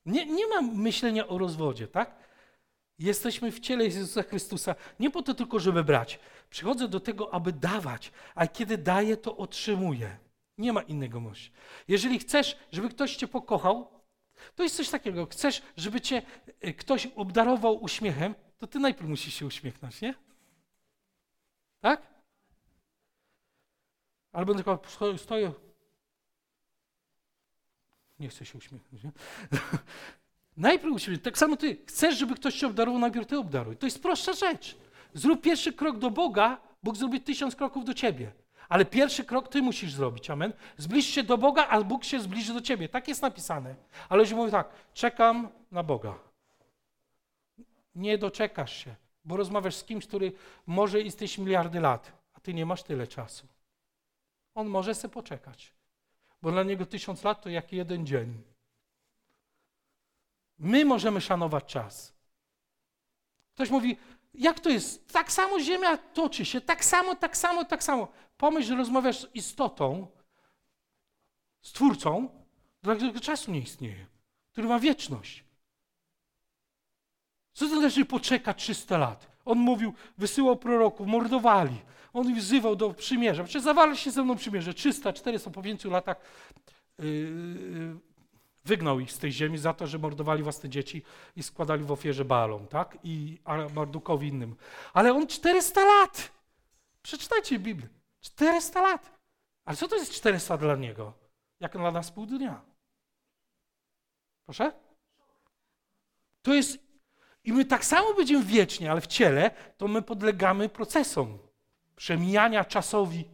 [0.07, 2.15] Nie, nie ma myślenia o rozwodzie, tak?
[2.99, 6.19] Jesteśmy w ciele Jezusa Chrystusa nie po to tylko, żeby brać.
[6.51, 10.19] Przychodzę do tego, aby dawać, a kiedy daję, to otrzymuję.
[10.59, 11.53] Nie ma innego myśli.
[11.89, 13.91] Jeżeli chcesz, żeby ktoś cię pokochał,
[14.55, 15.27] to jest coś takiego.
[15.27, 16.23] Chcesz, żeby cię
[16.61, 20.15] e, ktoś obdarował uśmiechem, to ty najpierw musisz się uśmiechnąć, nie?
[21.81, 22.03] Tak?
[24.33, 24.83] Albo tylko
[25.17, 25.53] stoję.
[28.19, 29.11] Nie chcę się uśmiechnąć, nie?
[30.57, 31.25] najpierw uśmiechnąć.
[31.25, 31.77] Tak samo ty.
[31.87, 33.77] Chcesz, żeby ktoś cię obdarował, najpierw ty obdaruj.
[33.77, 34.77] To jest prostsza rzecz.
[35.15, 38.33] Zrób pierwszy krok do Boga, Bóg zrobi tysiąc kroków do ciebie.
[38.69, 40.53] Ale pierwszy krok ty musisz zrobić, amen.
[40.77, 42.89] Zbliż się do Boga, a Bóg się zbliży do ciebie.
[42.89, 43.75] Tak jest napisane.
[44.09, 46.28] Ale ludzie mówią tak, czekam na Boga
[47.99, 48.95] nie doczekasz się,
[49.25, 50.33] bo rozmawiasz z kimś, który
[50.67, 53.47] może istnieć miliardy lat, a ty nie masz tyle czasu.
[54.55, 55.73] On może sobie poczekać,
[56.43, 58.43] bo dla niego tysiąc lat to jak jeden dzień.
[60.59, 62.15] My możemy szanować czas.
[63.55, 63.97] Ktoś mówi,
[64.35, 65.13] jak to jest?
[65.13, 68.09] Tak samo Ziemia toczy się, tak samo, tak samo, tak samo.
[68.37, 70.07] Pomyśl, że rozmawiasz z istotą,
[71.61, 72.29] z Twórcą,
[72.83, 74.07] dla którego czasu nie istnieje,
[74.53, 75.48] który ma wieczność.
[77.59, 79.27] Co to znaczy poczeka 300 lat?
[79.45, 81.81] On mówił, wysyłał proroków, mordowali.
[82.13, 83.45] On wzywał do przymierza.
[83.45, 84.75] Przecież zawarli się ze mną przymierze.
[84.75, 86.17] 300, 400 po pięciu latach
[86.99, 87.97] yy,
[88.65, 91.03] wygnał ich z tej ziemi za to, że mordowali własne dzieci
[91.37, 92.99] i składali w ofierze balom, tak?
[93.05, 93.39] I
[93.75, 94.57] Mardukowi innym.
[94.93, 96.33] Ale on 400 lat!
[97.03, 97.89] Przeczytajcie Biblię.
[98.21, 99.19] 400 lat!
[99.65, 101.13] Ale co to jest 400 dla niego?
[101.61, 102.61] Jak dla nas pół dnia?
[104.47, 104.73] Proszę?
[106.43, 106.88] To jest
[107.49, 111.39] i my tak samo będziemy wiecznie, ale w ciele to my podlegamy procesom
[111.97, 113.25] przemijania czasowi.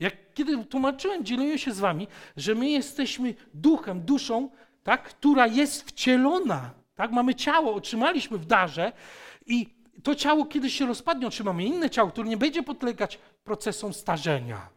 [0.00, 4.50] Jak kiedy tłumaczyłem, dzieliłem się z wami, że my jesteśmy duchem, duszą,
[4.82, 6.70] tak, która jest wcielona.
[6.94, 7.10] Tak?
[7.10, 8.92] Mamy ciało, otrzymaliśmy w darze
[9.46, 9.66] i
[10.02, 14.68] to ciało kiedyś się rozpadnie, otrzymamy inne ciało, które nie będzie podlegać procesom starzenia,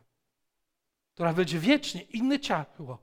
[1.14, 2.98] które będzie wiecznie, inne ciało.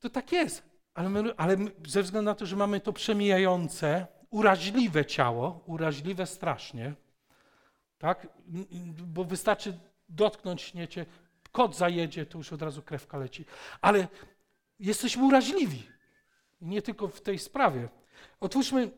[0.00, 0.62] To tak jest.
[0.98, 6.94] Ale, my, ale ze względu na to, że mamy to przemijające, uraźliwe ciało, uraźliwe strasznie,
[7.98, 8.26] tak?
[9.06, 9.78] Bo wystarczy
[10.08, 11.06] dotknąć, niecie,
[11.52, 13.44] kot zajedzie, to już od razu krewka leci.
[13.80, 14.08] Ale
[14.80, 15.82] jesteśmy uraźliwi.
[16.60, 17.88] Nie tylko w tej sprawie.
[18.40, 18.90] Otwórzmy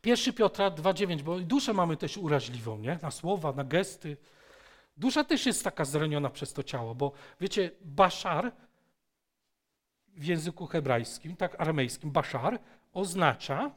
[0.00, 2.98] Pierwszy Piotra 2,9, bo duszę mamy też uraźliwą, nie?
[3.02, 4.16] Na słowa, na gesty.
[4.96, 8.52] Dusza też jest taka zraniona przez to ciało, bo wiecie, baszar
[10.16, 12.58] w języku hebrajskim, tak aramejskim, baszar
[12.92, 13.70] oznacza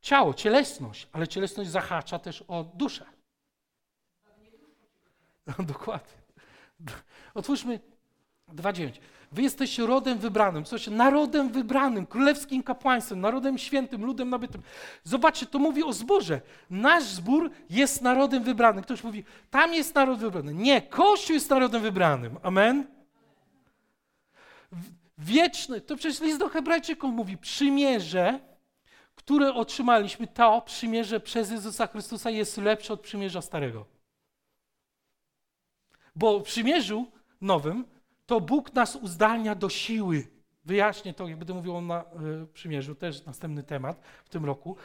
[0.00, 3.04] ciało, cielesność, ale cielesność zahacza też o duszę.
[5.46, 6.14] No, dokładnie.
[7.34, 7.80] Otwórzmy
[8.54, 8.92] 2,9.
[9.32, 14.62] Wy jesteście rodem wybranym, słuchajcie, narodem wybranym, królewskim kapłaństwem, narodem świętym, ludem nabytym.
[15.04, 16.40] Zobaczcie, to mówi o zborze.
[16.70, 18.82] Nasz zbór jest narodem wybranym.
[18.82, 20.54] Ktoś mówi, tam jest naród wybrany.
[20.54, 22.36] Nie, Kościół jest narodem wybranym.
[22.42, 23.01] Amen?
[25.18, 28.40] Wieczny, to przecież list do Hebrajczyków mówi, przymierze,
[29.14, 33.86] które otrzymaliśmy, to przymierze przez Jezusa Chrystusa jest lepsze od przymierza starego.
[36.16, 37.06] Bo w przymierzu
[37.40, 37.84] nowym
[38.26, 40.28] to Bóg nas uzdalnia do siły.
[40.64, 42.04] Wyjaśnię to, jak będę mówił na
[42.42, 44.76] y, przymierzu, też następny temat w tym roku.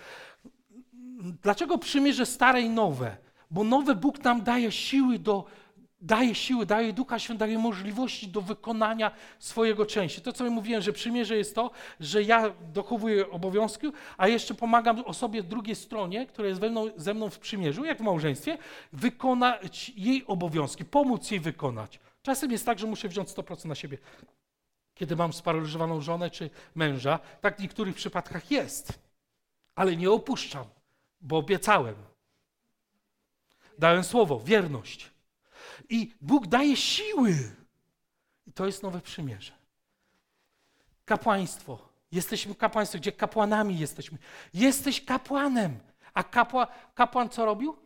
[1.41, 3.17] Dlaczego przymierze stare i nowe?
[3.51, 5.45] Bo nowe Bóg nam daje siły do
[6.01, 10.21] daje siły, daje Ducha Świętego, daje możliwości do wykonania swojego części.
[10.21, 13.87] To, co ja mówiłem, że przymierze jest to, że ja dochowuję obowiązki,
[14.17, 18.01] a jeszcze pomagam osobie drugiej stronie, która jest mną, ze mną w przymierzu, jak w
[18.01, 18.57] małżeństwie,
[18.93, 21.99] wykonać jej obowiązki, pomóc jej wykonać.
[22.21, 23.97] Czasem jest tak, że muszę wziąć 100% na siebie.
[24.93, 28.99] Kiedy mam sparaliżowaną żonę czy męża, tak w niektórych przypadkach jest.
[29.75, 30.65] Ale nie opuszczam,
[31.21, 31.95] bo obiecałem.
[33.77, 35.16] Dałem słowo, wierność.
[35.89, 37.55] I Bóg daje siły.
[38.47, 39.53] I to jest nowe przymierze.
[41.05, 41.89] Kapłaństwo.
[42.11, 44.17] Jesteśmy kapłaństwem, gdzie kapłanami jesteśmy.
[44.53, 45.79] Jesteś kapłanem.
[46.13, 47.77] A kapła, kapłan co robił?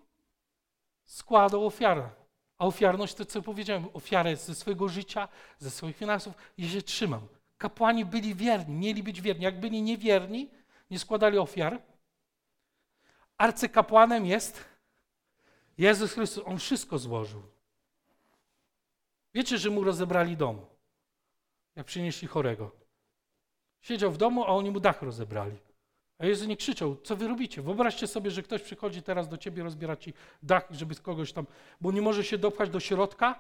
[1.05, 2.09] Składał ofiarę.
[2.57, 5.27] A ofiarność to, co powiedziałem, ofiarę ze swojego życia,
[5.59, 7.21] ze swoich finansów i się trzymał.
[7.57, 9.43] Kapłani byli wierni, mieli być wierni.
[9.43, 10.49] Jak byli niewierni,
[10.91, 11.81] nie składali ofiar.
[13.37, 14.65] Arcykapłanem jest
[15.77, 16.43] Jezus Chrystus.
[16.47, 17.43] On wszystko złożył.
[19.33, 20.65] Wiecie, że mu rozebrali dom,
[21.75, 22.71] jak przynieśli chorego.
[23.81, 25.57] Siedział w domu, a oni mu dach rozebrali.
[26.17, 27.61] A Jezus nie krzyczał, co wy robicie?
[27.61, 30.13] Wyobraźcie sobie, że ktoś przychodzi teraz do ciebie, rozbiera ci
[30.43, 31.45] dach, żeby kogoś tam,
[31.81, 33.39] bo nie może się dopchać do środka,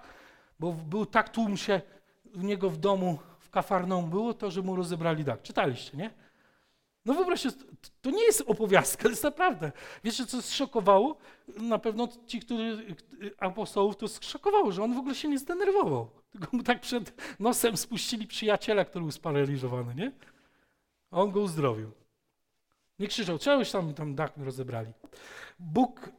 [0.59, 1.81] bo był tak tłum się
[2.35, 5.41] u niego w domu, w kafarną było to, że mu rozebrali dach.
[5.41, 6.11] Czytaliście, nie?
[7.05, 7.49] No wyobraźcie,
[8.01, 9.71] to nie jest opowiastka, to jest naprawdę.
[10.03, 11.17] Wiecie, co zszokowało?
[11.57, 12.95] Na pewno ci, którzy
[13.37, 16.09] apostołów, to zszokowało, że on w ogóle się nie zdenerwował.
[16.31, 20.11] Tylko mu tak przed nosem spuścili przyjaciela, który był sparaliżowany, nie?
[21.11, 21.91] A on go uzdrowił.
[22.99, 24.93] Nie krzyczał, czegoś tam, tam dach mi rozebrali.
[25.59, 26.09] Bóg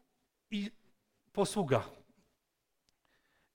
[0.51, 0.71] i
[1.33, 1.85] posługa.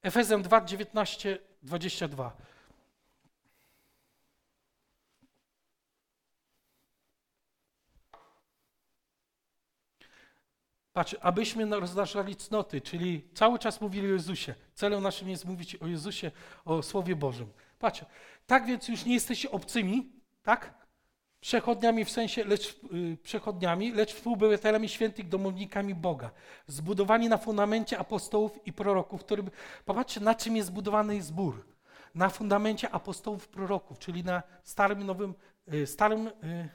[0.01, 2.37] Efezem 2, 19, 22.
[10.97, 14.55] Patrz, abyśmy rozważali cnoty, czyli cały czas mówili o Jezusie.
[14.73, 16.31] Celem naszym jest mówić o Jezusie,
[16.65, 17.47] o Słowie Bożym.
[17.79, 18.05] Patrz,
[18.47, 20.11] tak więc już nie jesteście obcymi,
[20.43, 20.73] tak?
[21.39, 26.31] Przechodniami w sensie, lecz yy, przechodniami, lecz współobywatelami świętych, domownikami Boga.
[26.67, 29.49] Zbudowani na fundamencie apostołów i proroków, którym,
[29.85, 31.65] popatrzcie, na czym jest zbudowany zbór.
[32.15, 35.33] Na fundamencie apostołów, proroków, czyli na starym i nowym,
[35.67, 36.69] yy, starym yy,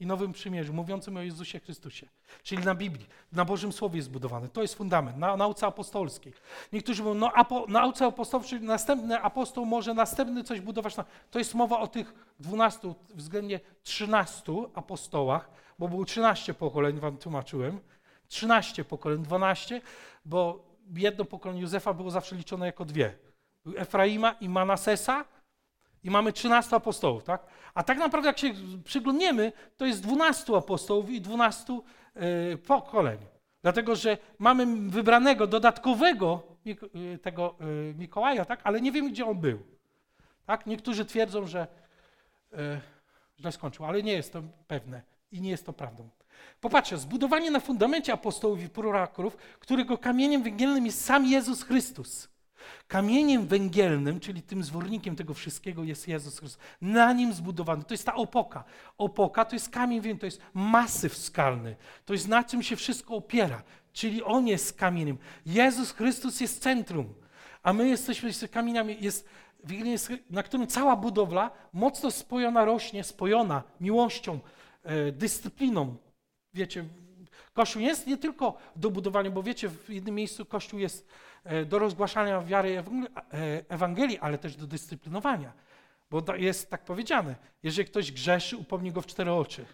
[0.00, 2.08] i Nowym Przymierzu, mówiącym o Jezusie Chrystusie,
[2.42, 4.48] czyli na Biblii, na Bożym Słowie jest zbudowany.
[4.48, 6.32] To jest fundament, na nauce apostolskiej.
[6.72, 10.94] Niektórzy mówią, no apo, nauce apostolskiej, następny apostoł może następny coś budować.
[11.30, 17.80] To jest mowa o tych dwunastu, względnie trzynastu apostołach, bo było trzynaście pokoleń, wam tłumaczyłem.
[18.28, 19.80] Trzynaście pokoleń, dwanaście,
[20.24, 23.14] bo jedno pokolenie Józefa było zawsze liczone jako dwie.
[23.76, 25.24] Efraima i Manasesa,
[26.04, 27.46] i mamy 13 apostołów, tak?
[27.78, 28.54] A tak naprawdę, jak się
[28.84, 31.80] przyglądniemy, to jest 12 apostołów i 12 yy,
[32.52, 33.18] e, pokoleń.
[33.62, 38.60] Dlatego, że mamy wybranego, dodatkowego yy, tego yy, Mikołaja, tak?
[38.64, 39.58] Ale nie wiemy, gdzie on był.
[40.46, 40.66] Tak?
[40.66, 41.66] Niektórzy twierdzą, że
[43.40, 45.02] źle skończył, ale nie jest to pewne
[45.32, 46.08] i nie jest to prawdą.
[46.60, 52.28] Popatrzcie, zbudowanie na fundamencie apostołów i proroków, którego kamieniem węgielnym jest sam Jezus Chrystus.
[52.88, 56.62] Kamieniem węgielnym, czyli tym zwornikiem tego wszystkiego jest Jezus Chrystus.
[56.80, 57.84] Na nim zbudowany.
[57.84, 58.64] To jest ta opoka.
[58.98, 61.76] Opoka to jest kamień węgielny, to jest masyw skalny.
[62.04, 63.62] To jest na czym się wszystko opiera.
[63.92, 65.18] Czyli On jest kamieniem.
[65.46, 67.14] Jezus Chrystus jest centrum.
[67.62, 69.28] A my jesteśmy kamieniami, jest,
[70.30, 74.40] na którym cała budowla mocno spojona rośnie, spojona miłością,
[74.82, 75.96] e, dyscypliną.
[76.54, 76.84] Wiecie,
[77.54, 81.08] Kościół jest nie tylko do budowania, bo wiecie, w jednym miejscu Kościół jest
[81.66, 82.84] do rozgłaszania wiary e,
[83.68, 85.52] Ewangelii, ale też do dyscyplinowania.
[86.10, 89.66] Bo jest tak powiedziane, jeżeli ktoś grzeszy, upomni go w cztery oczy.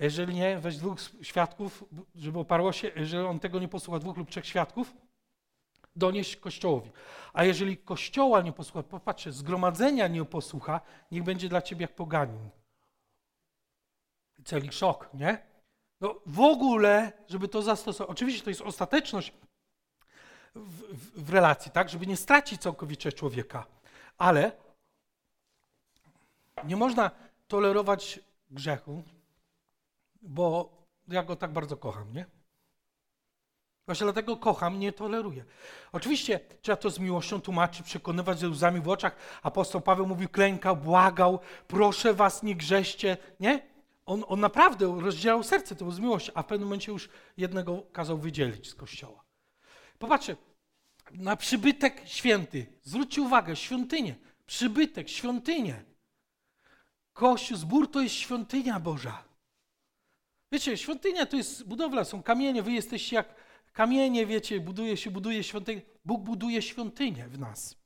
[0.00, 4.16] A jeżeli nie, weź dwóch świadków, żeby oparło się, jeżeli on tego nie posłucha, dwóch
[4.16, 4.94] lub trzech świadków,
[5.96, 6.90] donieść Kościołowi.
[7.32, 12.48] A jeżeli Kościoła nie posłucha, popatrzcie, zgromadzenia nie posłucha, niech będzie dla ciebie jak poganin.
[14.44, 15.46] Celi szok, nie?
[16.00, 18.10] No w ogóle, żeby to zastosować.
[18.10, 19.32] Oczywiście to jest ostateczność
[20.54, 21.88] w, w, w relacji, tak?
[21.88, 23.66] Żeby nie stracić całkowicie człowieka.
[24.18, 24.52] Ale
[26.64, 27.10] nie można
[27.48, 29.02] tolerować grzechu,
[30.22, 30.70] bo
[31.08, 32.26] ja go tak bardzo kocham, nie?
[33.86, 35.44] Właśnie dlatego kocham, nie toleruję.
[35.92, 39.16] Oczywiście trzeba to z miłością tłumaczyć, przekonywać ze łzami w oczach.
[39.42, 41.38] Apostoł Paweł mówił, klękał, błagał,
[41.68, 43.72] proszę was, nie grzeście, nie?
[44.06, 47.82] On, on naprawdę rozdzielał serce, to było z miłości, a w pewnym momencie już jednego
[47.92, 49.21] kazał wydzielić z kościoła.
[50.02, 50.36] Popatrzcie,
[51.14, 52.66] na przybytek święty.
[52.82, 54.14] Zwróćcie uwagę, świątynię.
[54.46, 55.84] Przybytek, świątynię.
[57.12, 59.24] Kościół, zbór to jest świątynia Boża.
[60.52, 63.34] Wiecie, świątynia to jest budowla, są kamienie, wy jesteście jak
[63.72, 65.82] kamienie, wiecie, buduje się, buduje świątynię.
[66.04, 67.76] Bóg buduje świątynię w nas.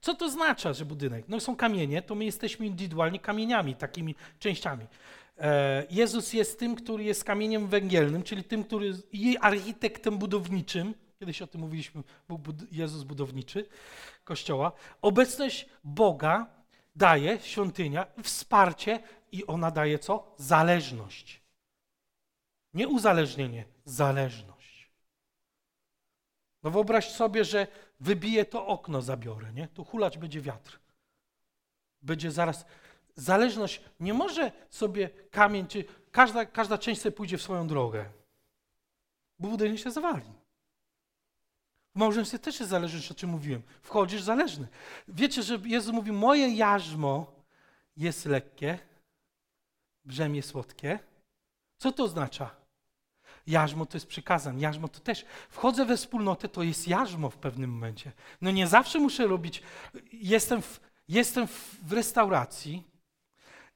[0.00, 1.24] Co to oznacza, że budynek?
[1.28, 4.86] No są kamienie, to my jesteśmy indywidualnie kamieniami, takimi częściami.
[5.38, 9.08] E, Jezus jest tym, który jest kamieniem węgielnym, czyli tym, który jest
[9.40, 10.94] architektem budowniczym.
[11.20, 12.40] Kiedyś o tym mówiliśmy, Bóg,
[12.72, 13.68] Jezus budowniczy
[14.24, 14.72] Kościoła.
[15.02, 16.46] Obecność Boga
[16.96, 19.00] daje świątynia wsparcie
[19.32, 20.34] i ona daje co?
[20.36, 21.42] Zależność.
[22.74, 24.90] Nie uzależnienie, zależność.
[26.62, 27.66] No wyobraź sobie, że
[28.00, 29.68] wybije to okno, zabiorę, nie?
[29.68, 30.80] Tu hulać będzie wiatr.
[32.02, 32.66] Będzie zaraz
[33.16, 38.04] zależność nie może sobie kamień, czy każda, każda część sobie pójdzie w swoją drogę,
[39.38, 40.39] bo budynek się zawali.
[41.94, 43.62] W małżeństwie też jest zależność, o czym mówiłem.
[43.82, 44.68] Wchodzisz zależny.
[45.08, 47.32] Wiecie, że Jezus mówi, moje jarzmo
[47.96, 48.78] jest lekkie,
[50.04, 50.98] brzemię słodkie.
[51.76, 52.50] Co to oznacza?
[53.46, 55.24] Jarzmo to jest przykazan, jarzmo to też.
[55.50, 58.12] Wchodzę we wspólnotę, to jest jarzmo w pewnym momencie.
[58.40, 59.62] No nie zawsze muszę robić.
[60.12, 61.46] Jestem w, jestem
[61.82, 62.90] w restauracji,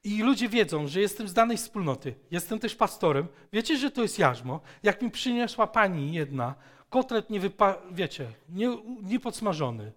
[0.05, 3.29] i ludzie wiedzą, że jestem z danej wspólnoty, jestem też pastorem.
[3.53, 4.61] Wiecie, że to jest jarzmo.
[4.83, 6.55] Jak mi przyniosła pani jedna,
[6.95, 7.82] kotlet nie wypa...
[7.90, 8.68] wiecie, nie,
[9.03, 9.92] nie podsmażony.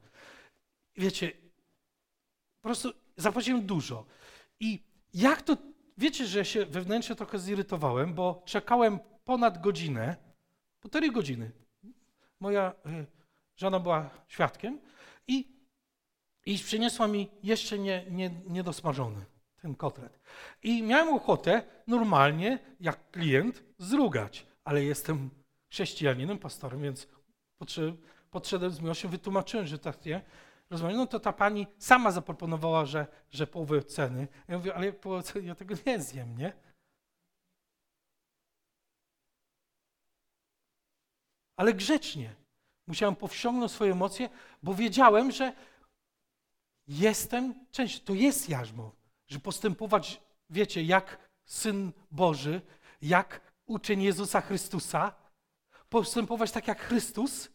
[0.95, 1.31] Wiecie,
[2.61, 4.05] po prostu zapłaciłem dużo.
[4.59, 4.83] I
[5.13, 5.57] jak to,
[5.97, 10.15] wiecie, że się wewnętrznie trochę zirytowałem, bo czekałem ponad godzinę,
[10.79, 11.51] półtorej godziny.
[12.39, 13.05] Moja y,
[13.55, 14.79] żona była świadkiem
[15.27, 15.47] i,
[16.45, 19.25] i przyniosła mi jeszcze nie, nie, niedosmażony
[19.61, 20.19] ten kotlet.
[20.63, 25.29] I miałem ochotę normalnie, jak klient, zrugać, ale jestem
[25.77, 27.07] chrześcijaninem, pastorem, więc
[28.31, 30.21] podszedłem z miłością, wytłumaczyłem, że tak nie.
[30.69, 34.27] Rozumiem, no to ta pani sama zaproponowała, że, że połowę ceny.
[34.47, 36.53] Ja mówię, ale połowę ceny, ja tego nie zjem, nie?
[41.57, 42.35] Ale grzecznie.
[42.87, 44.29] Musiałem powściągnąć swoje emocje,
[44.63, 45.53] bo wiedziałem, że
[46.87, 48.91] jestem częścią, to jest jarzmo
[49.27, 52.61] że postępować, wiecie, jak Syn Boży,
[53.01, 55.26] jak uczeń Jezusa Chrystusa,
[55.89, 57.49] postępować tak jak Chrystus,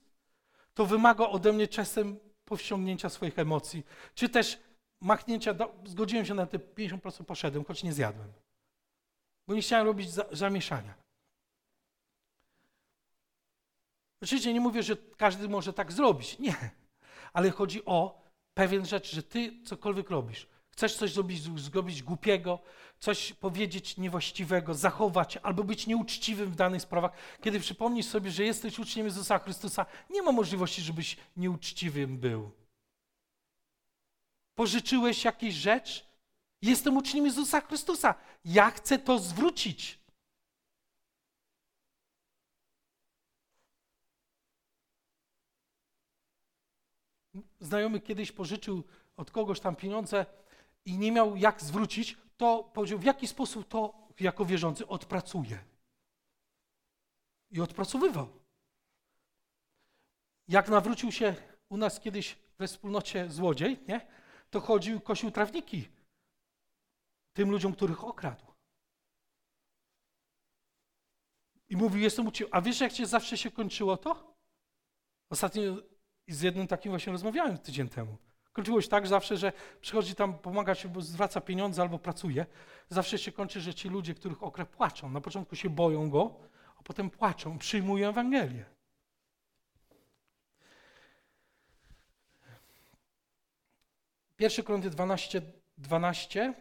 [0.74, 4.58] to wymaga ode mnie czasem powściągnięcia swoich emocji, czy też
[5.00, 8.32] machnięcia, do, zgodziłem się na te 50% poszedłem, choć nie zjadłem.
[9.46, 10.94] Bo nie chciałem robić za, zamieszania.
[14.22, 16.38] Oczywiście nie mówię, że każdy może tak zrobić.
[16.38, 16.70] Nie.
[17.32, 18.22] Ale chodzi o
[18.54, 22.58] pewien rzecz, że ty cokolwiek robisz, Chcesz coś zrobić, zrobić głupiego,
[23.00, 27.12] coś powiedzieć niewłaściwego, zachować albo być nieuczciwym w danych sprawach.
[27.42, 32.50] Kiedy przypomnisz sobie, że jesteś uczniem Jezusa Chrystusa, nie ma możliwości, żebyś nieuczciwym był.
[34.54, 36.06] Pożyczyłeś jakieś rzecz?
[36.62, 38.14] Jestem uczniem Jezusa Chrystusa.
[38.44, 39.98] Ja chcę to zwrócić.
[47.60, 48.84] Znajomy kiedyś pożyczył
[49.16, 50.26] od kogoś tam pieniądze
[50.84, 55.64] i nie miał jak zwrócić, to powiedział, w jaki sposób to jako wierzący odpracuje.
[57.50, 58.28] I odpracowywał.
[60.48, 61.34] Jak nawrócił się
[61.68, 64.06] u nas kiedyś we wspólnocie złodziej, nie?
[64.50, 65.88] to chodził, kosił trawniki
[67.32, 68.44] tym ludziom, których okradł.
[71.68, 72.48] I mówił, jestem ucił.
[72.50, 74.36] A wiesz, jak się zawsze się kończyło to?
[75.30, 75.62] Ostatnio
[76.28, 78.16] z jednym takim właśnie rozmawiałem tydzień temu.
[78.52, 82.46] Kończyło się tak zawsze, że przychodzi tam pomagać, bo zwraca pieniądze albo pracuje.
[82.88, 85.10] Zawsze się kończy, że ci ludzie, których okre płaczą.
[85.10, 86.34] Na początku się boją go,
[86.78, 88.64] a potem płaczą, przyjmują Ewangelię.
[94.36, 95.42] Pierwszy Korynty 12,
[95.78, 96.54] 12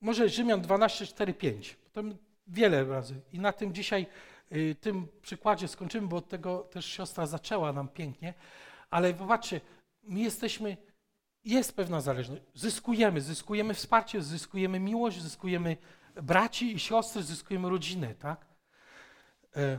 [0.00, 1.76] może Rzymian 12, 4, 5.
[1.84, 3.20] Potem wiele razy.
[3.32, 4.06] I na tym dzisiaj,
[4.80, 8.34] tym przykładzie skończymy, bo od tego też siostra zaczęła nam pięknie.
[8.90, 9.60] Ale popatrzcie,
[10.02, 10.76] my jesteśmy,
[11.44, 12.42] jest pewna zależność.
[12.54, 15.76] Zyskujemy, zyskujemy wsparcie, zyskujemy miłość, zyskujemy
[16.22, 18.46] braci i siostry, zyskujemy rodzinę, tak?
[19.56, 19.78] E,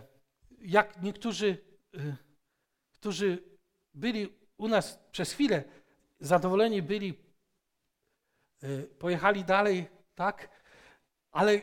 [0.61, 1.57] jak niektórzy,
[1.93, 2.15] e,
[2.93, 3.43] którzy
[3.93, 5.63] byli u nas przez chwilę,
[6.19, 7.13] zadowoleni byli,
[8.63, 10.49] e, pojechali dalej, tak?
[11.31, 11.61] Ale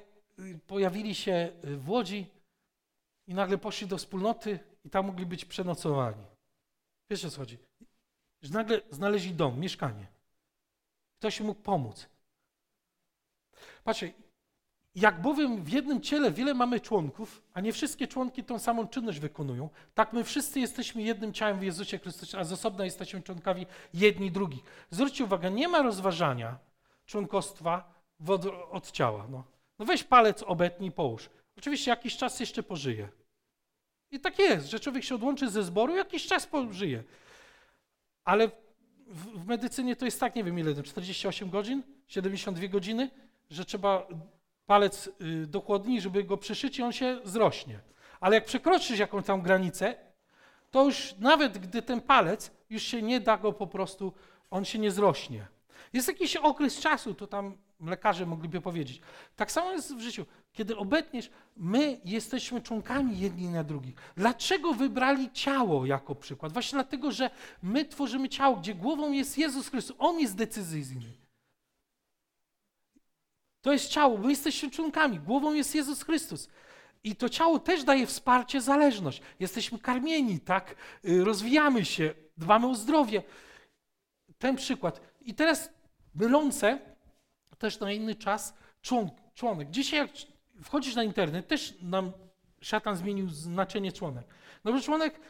[0.66, 2.36] pojawili się w Łodzi
[3.27, 6.24] i nagle poszli do wspólnoty i tam mogli być przenocowani.
[7.11, 7.59] Wiesz o co chodzi?
[8.43, 10.07] Że nagle znaleźli dom, mieszkanie.
[11.18, 12.09] Ktoś mógł pomóc.
[13.85, 14.12] Patrzcie,
[14.95, 19.20] jak bowiem w jednym ciele wiele mamy członków, a nie wszystkie członki tą samą czynność
[19.20, 23.66] wykonują, tak my wszyscy jesteśmy jednym ciałem w Jezusie Chrystusie, a z osobna jesteśmy członkami
[23.95, 24.62] jedni drugich.
[24.91, 26.59] Zwróćcie uwagę, nie ma rozważania
[27.07, 27.95] członkostwa
[28.29, 29.27] od, od ciała.
[29.31, 29.45] No.
[29.79, 31.31] no weź palec, obetnij połóż.
[31.59, 33.09] Oczywiście jakiś czas jeszcze pożyje.
[34.11, 37.04] I tak jest, że człowiek się odłączy ze zboru, jakiś czas pożyje.
[38.24, 38.48] Ale
[39.07, 43.11] w, w medycynie to jest tak, nie wiem ile, 48 godzin, 72 godziny,
[43.50, 44.07] że trzeba
[44.66, 45.62] palec y, do
[45.98, 47.80] żeby go przyszyć i on się zrośnie.
[48.20, 49.94] Ale jak przekroczysz jakąś tam granicę,
[50.70, 54.12] to już nawet gdy ten palec, już się nie da go po prostu,
[54.50, 55.46] on się nie zrośnie.
[55.92, 59.01] Jest jakiś okres czasu, to tam lekarze mogliby powiedzieć.
[59.37, 60.27] Tak samo jest w życiu.
[60.53, 63.95] Kiedy obetniesz, my jesteśmy członkami jedni na drugich.
[64.16, 66.53] Dlaczego wybrali ciało jako przykład?
[66.53, 67.31] Właśnie dlatego, że
[67.62, 69.97] my tworzymy ciało, gdzie głową jest Jezus Chrystus.
[69.99, 71.12] On jest decyzyjny.
[73.61, 76.49] To jest ciało, my jesteśmy członkami, głową jest Jezus Chrystus.
[77.05, 79.22] I to ciało też daje wsparcie, zależność.
[79.41, 80.77] Jesteśmy karmieni, tak?
[81.05, 83.22] Y, rozwijamy się, dbamy o zdrowie.
[84.39, 85.01] Ten przykład.
[85.20, 85.70] I teraz
[86.14, 86.95] mylące
[87.59, 89.70] też na inny czas człon, członek.
[89.70, 90.11] Dzisiaj jak
[90.62, 92.12] wchodzisz na internet, też nam
[92.61, 94.26] szatan zmienił znaczenie członek.
[94.64, 95.20] No bo członek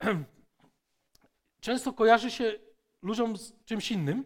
[1.60, 2.52] często kojarzy się
[3.02, 4.24] ludziom z czymś innym,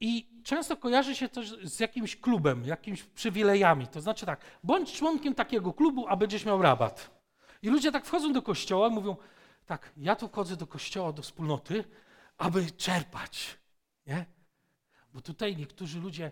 [0.00, 3.86] i często kojarzy się też z jakimś klubem, jakimiś przywilejami.
[3.86, 7.10] To znaczy tak, bądź członkiem takiego klubu, a będziesz miał rabat.
[7.62, 9.16] I ludzie tak wchodzą do kościoła mówią,
[9.66, 11.84] tak, ja tu wchodzę do kościoła, do wspólnoty,
[12.38, 13.58] aby czerpać.
[14.06, 14.26] Nie?
[15.14, 16.30] Bo tutaj niektórzy ludzie,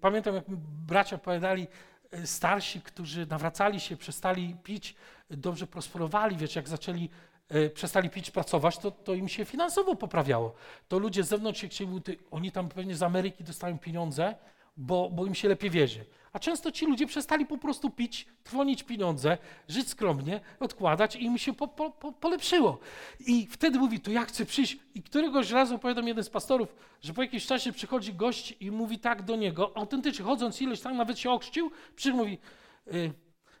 [0.00, 0.44] pamiętam jak
[0.86, 1.66] bracia opowiadali,
[2.14, 4.94] y, starsi, którzy nawracali się, przestali pić,
[5.30, 7.10] dobrze prosperowali, wiesz, jak zaczęli
[7.48, 10.54] E, przestali pić, pracować, to, to im się finansowo poprawiało.
[10.88, 11.90] To ludzie z zewnątrz się chcieli,
[12.30, 14.34] oni tam pewnie z Ameryki dostają pieniądze,
[14.76, 16.04] bo, bo im się lepiej wierzy.
[16.36, 21.38] A często ci ludzie przestali po prostu pić, trwonić pieniądze, żyć skromnie, odkładać i im
[21.38, 22.78] się po, po, po, polepszyło.
[23.26, 24.78] I wtedy mówi, to ja chcę przyjść.
[24.94, 28.98] I któregoś razu opowiadam jeden z pastorów, że po jakimś czasie przychodzi gość i mówi
[28.98, 31.70] tak do niego, autentycznie, chodząc ileś tam, nawet się okrzcił,
[32.12, 32.38] mówi,
[32.86, 33.12] y,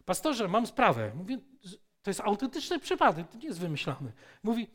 [0.04, 1.12] pastorze, mam sprawę.
[1.14, 1.38] Mówię,
[2.02, 4.12] to jest autentyczny przypadek, to nie jest wymyślany.
[4.42, 4.66] Mówi,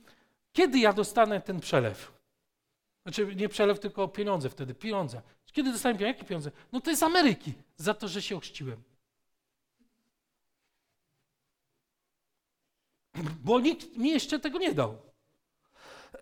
[0.54, 2.12] kiedy ja dostanę ten przelew?
[3.04, 5.22] Znaczy nie przelew, tylko pieniądze wtedy, pieniądze.
[5.52, 6.18] Kiedy dostanę pieniądze?
[6.18, 6.52] Jakie pieniądze?
[6.72, 8.84] No to jest Ameryki, za to, że się ochrzciłem.
[13.43, 14.97] Bo nikt mi jeszcze tego nie dał.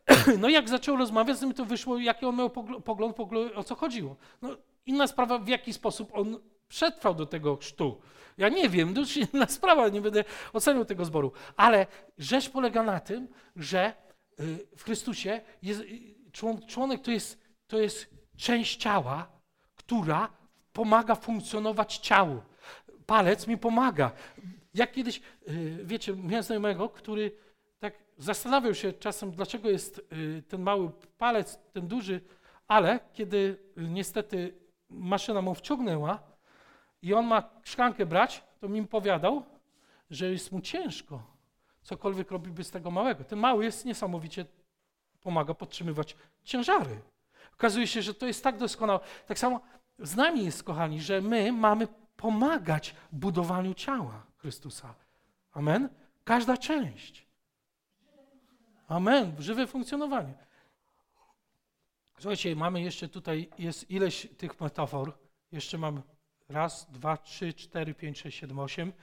[0.42, 2.50] No jak zaczął rozmawiać z nim, to wyszło, jaki on miał
[2.82, 4.16] pogląd, pogląd, o co chodziło.
[4.42, 8.02] No, inna sprawa, w jaki sposób on przetrwał do tego chrztu.
[8.38, 10.24] Ja nie wiem, to już inna sprawa, nie będę
[10.54, 11.32] oceniał tego zboru.
[11.56, 13.94] Ale rzecz polega na tym, że
[14.40, 16.16] y, w Chrystusie jest, y,
[16.68, 19.28] członek to jest, to jest część ciała,
[19.76, 20.30] która
[20.74, 22.42] pomaga funkcjonować ciału.
[23.06, 24.12] Palec mi pomaga.
[24.74, 27.32] Jak kiedyś, y, wiecie, miałem znajomego, który
[27.80, 30.02] tak zastanawiał się czasem, dlaczego jest
[30.48, 32.22] ten mały palec, ten duży,
[32.68, 34.54] ale kiedy niestety
[34.90, 36.20] maszyna mu wciągnęła,
[37.02, 39.44] i on ma szklankę brać, to mi powiadał,
[40.10, 41.24] że jest mu ciężko.
[41.82, 43.24] Cokolwiek robiłby z tego małego.
[43.24, 44.46] Ten mały jest niesamowicie,
[45.22, 47.02] pomaga podtrzymywać ciężary.
[47.60, 49.00] Okazuje się, że to jest tak doskonałe.
[49.28, 49.62] Tak samo
[50.00, 54.96] z nami jest, kochani, że my mamy pomagać budowaniu ciała Chrystusa.
[55.52, 55.90] Amen?
[56.24, 57.28] Każda część.
[58.88, 59.36] Amen.
[59.40, 60.34] Żywe funkcjonowanie.
[62.20, 65.18] Słuchajcie, mamy jeszcze tutaj, jest ileś tych metafor.
[65.52, 66.02] Jeszcze mamy
[66.50, 68.94] Raz, dwa, trzy, cztery, pięć, sześć, siedem, osiem.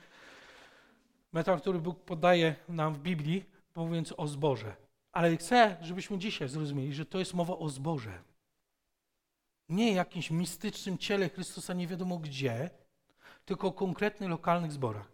[1.33, 3.45] Metal, który Bóg podaje nam w Biblii,
[3.75, 4.77] mówiąc o zboże.
[5.13, 8.23] Ale chcę, żebyśmy dzisiaj zrozumieli, że to jest mowa o zboże.
[9.69, 12.71] Nie jakimś mistycznym ciele Chrystusa nie wiadomo gdzie,
[13.45, 15.13] tylko o konkretnych lokalnych zborach.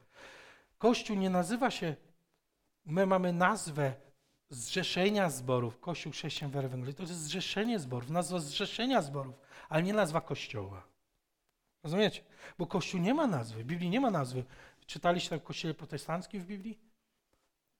[0.78, 1.96] Kościół nie nazywa się,
[2.84, 3.94] my mamy nazwę
[4.50, 9.34] zrzeszenia zborów, Kościół chrześcijan w to jest zrzeszenie zborów, nazwa zrzeszenia zborów,
[9.68, 10.82] ale nie nazwa Kościoła.
[11.82, 12.24] Rozumiecie?
[12.58, 14.44] Bo Kościół nie ma nazwy, w Biblii nie ma nazwy.
[14.86, 16.78] Czytaliście w kościele protestanckim w Biblii?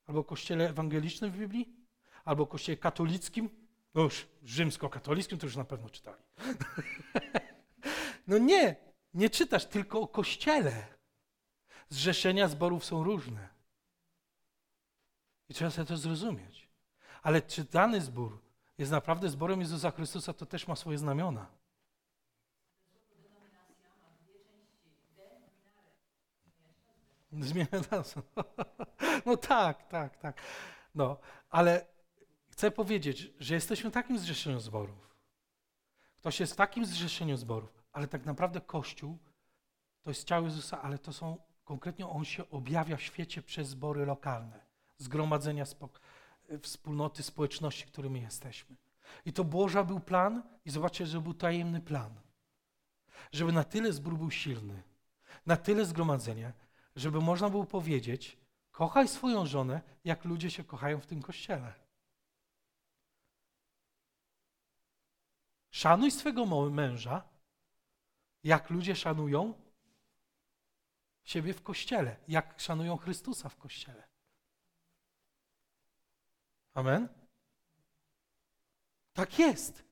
[0.07, 1.77] Albo kościele ewangelicznym w Biblii?
[2.25, 3.62] Albo kościele katolickim?
[3.95, 6.23] No już rzymskokatolickim to już na pewno czytali.
[8.29, 8.77] no nie,
[9.15, 10.87] nie czytasz tylko o kościele.
[11.89, 13.49] Zrzeszenia zborów są różne.
[15.49, 16.69] I trzeba sobie to zrozumieć.
[17.23, 18.43] Ale czy dany zbór
[18.79, 21.47] jest naprawdę zborem Jezusa Chrystusa, to też ma swoje znamiona.
[27.33, 28.23] Zmiana nazwy.
[29.27, 30.41] No tak, tak, tak.
[30.95, 31.17] No,
[31.51, 31.87] ale
[32.53, 35.17] chcę powiedzieć, że jesteśmy w takim zrzeszeniu zborów.
[36.17, 39.19] Ktoś jest w takim zrzeszeniu zborów, ale tak naprawdę Kościół
[40.03, 44.07] to jest ciało Jezusa, ale to są, konkretnie On się objawia w świecie przez zbory
[44.07, 44.67] lokalne,
[44.99, 45.65] zgromadzenia
[46.63, 48.77] wspólnoty, społeczności, którymi jesteśmy.
[49.25, 52.15] I to Boża był plan i zobaczcie, że był tajemny plan.
[53.33, 54.83] Żeby na tyle zbór był silny,
[55.47, 56.53] na tyle zgromadzenie,
[56.97, 58.39] żeby można było powiedzieć,
[58.71, 61.82] kochaj swoją żonę, jak ludzie się kochają w tym kościele.
[65.73, 67.29] Szanuj swego męża,
[68.45, 69.55] jak ludzie szanują
[71.25, 74.09] siebie w kościele, jak szanują Chrystusa w kościele.
[76.75, 77.09] Amen?
[79.13, 79.85] Tak jest.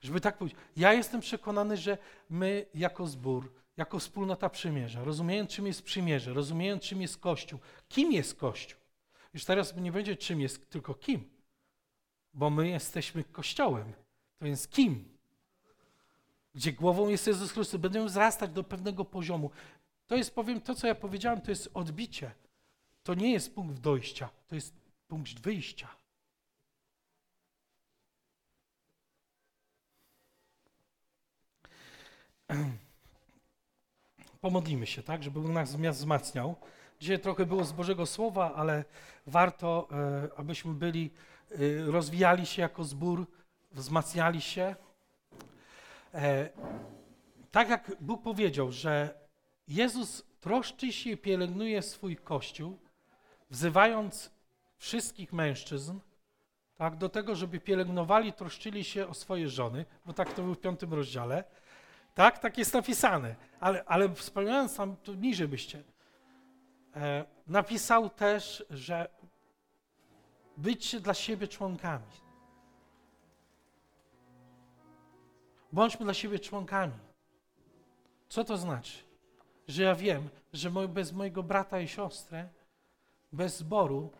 [0.00, 0.60] Żeby tak powiedzieć.
[0.76, 1.98] Ja jestem przekonany, że
[2.28, 8.12] my jako zbór, jako wspólnota przymierza, rozumiejąc czym jest przymierze, rozumiejąc czym jest Kościół, kim
[8.12, 8.80] jest Kościół.
[9.34, 11.30] Już teraz nie będzie czym jest, tylko kim.
[12.34, 13.92] Bo my jesteśmy Kościołem.
[14.40, 15.18] To jest kim?
[16.54, 17.80] Gdzie głową jest Jezus Chrystus.
[17.80, 19.50] Będziemy wzrastać do pewnego poziomu.
[20.06, 22.32] To jest, powiem, to co ja powiedziałem, to jest odbicie.
[23.02, 24.74] To nie jest punkt dojścia, to jest
[25.08, 25.88] punkt wyjścia.
[34.40, 36.56] Pomodlimy się, tak, żeby nas wzmacniał.
[37.00, 38.84] Dzisiaj trochę było z Bożego Słowa, ale
[39.26, 41.10] warto, e, abyśmy byli,
[41.50, 41.56] e,
[41.90, 43.26] rozwijali się jako zbór,
[43.72, 44.76] wzmacniali się.
[46.14, 46.48] E,
[47.50, 49.14] tak jak Bóg powiedział, że
[49.68, 52.78] Jezus troszczy się i pielęgnuje swój Kościół,
[53.50, 54.30] wzywając
[54.76, 55.98] wszystkich mężczyzn
[56.76, 60.60] tak, do tego, żeby pielęgnowali, troszczyli się o swoje żony, bo tak to był w
[60.60, 61.44] piątym rozdziale.
[62.14, 63.36] Tak, tak jest napisane.
[63.60, 65.82] Ale, ale wspomniając tam, to niżej byście.
[66.96, 69.08] E, napisał też, że
[70.56, 72.29] bycie dla siebie członkami.
[75.72, 76.98] Bądźmy dla siebie członkami.
[78.28, 78.98] Co to znaczy?
[79.68, 82.48] Że ja wiem, że bez mojego brata i siostry,
[83.32, 84.12] bez zboru,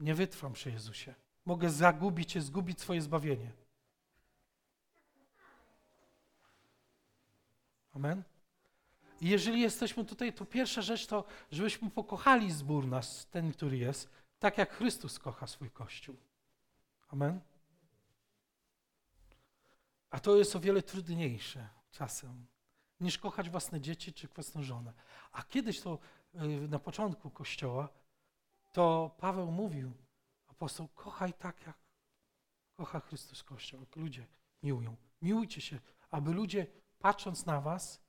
[0.00, 1.14] nie wytrwam przy Jezusie.
[1.46, 3.52] Mogę zagubić się, zgubić swoje zbawienie.
[7.94, 8.22] Amen.
[9.20, 14.10] I jeżeli jesteśmy tutaj, to pierwsza rzecz to, żebyśmy pokochali zbór nas, ten, który jest,
[14.38, 16.16] tak jak Chrystus kocha swój Kościół.
[17.08, 17.40] Amen.
[20.10, 22.46] A to jest o wiele trudniejsze czasem,
[23.00, 24.92] niż kochać własne dzieci czy własną żonę.
[25.32, 25.98] A kiedyś to
[26.34, 27.88] y, na początku Kościoła,
[28.72, 29.92] to Paweł mówił,
[30.48, 31.76] apostoł, kochaj tak, jak
[32.76, 34.26] kocha Chrystus Kościół, jak ludzie
[34.62, 34.96] miłują.
[35.22, 35.78] Miłujcie się,
[36.10, 36.66] aby ludzie
[36.98, 38.00] patrząc na was,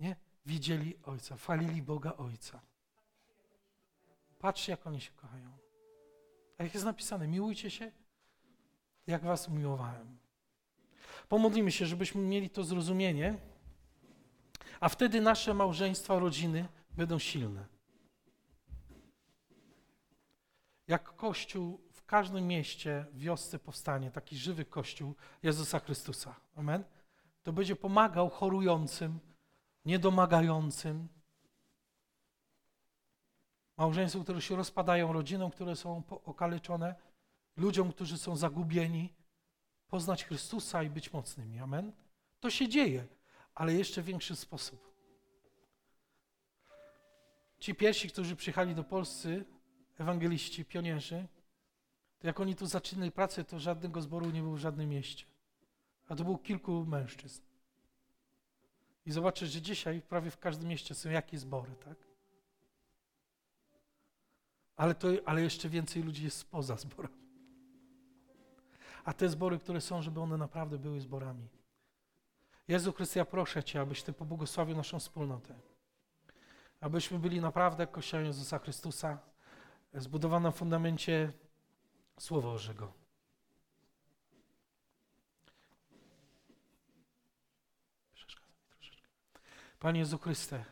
[0.00, 0.16] nie,
[0.46, 2.60] widzieli Ojca, chwalili Boga Ojca.
[4.38, 5.58] Patrzcie, jak oni się kochają.
[6.58, 7.92] A jak jest napisane, miłujcie się,
[9.06, 10.25] jak was umiłowałem.
[11.28, 13.38] Pomodlimy się, żebyśmy mieli to zrozumienie,
[14.80, 17.66] a wtedy nasze małżeństwa, rodziny będą silne.
[20.88, 26.34] Jak Kościół w każdym mieście, wiosce powstanie taki żywy Kościół Jezusa Chrystusa.
[26.56, 26.84] Amen
[27.46, 29.20] to będzie pomagał chorującym,
[29.84, 31.08] niedomagającym,
[33.76, 36.94] małżeństwom, które się rozpadają, rodzinom, które są okaleczone,
[37.56, 39.14] ludziom, którzy są zagubieni,
[39.88, 41.58] poznać Chrystusa i być mocnymi.
[41.58, 41.92] Amen?
[42.40, 43.06] To się dzieje,
[43.54, 44.86] ale jeszcze w większy sposób.
[47.58, 49.44] Ci pierwsi, którzy przyjechali do Polscy,
[49.98, 51.28] ewangeliści, pionierzy,
[52.18, 55.24] to jak oni tu zaczynali pracę, to żadnego zboru nie było w żadnym mieście.
[56.08, 57.42] A to było kilku mężczyzn.
[59.06, 61.96] I zobaczysz, że dzisiaj prawie w każdym mieście są jakieś zbory, tak?
[64.76, 67.25] Ale, to, ale jeszcze więcej ludzi jest spoza zborami.
[69.06, 71.48] A te zbory, które są, żeby one naprawdę były zborami.
[72.68, 75.54] Jezu Chryste, ja proszę Cię, abyś Ty pobłogosławił naszą wspólnotę.
[76.80, 79.18] Abyśmy byli naprawdę Kościołem Jezusa Chrystusa,
[79.94, 81.32] zbudowanym na fundamencie
[82.18, 82.92] Słowa Bożego.
[89.78, 90.64] Panie Jezu Chryste,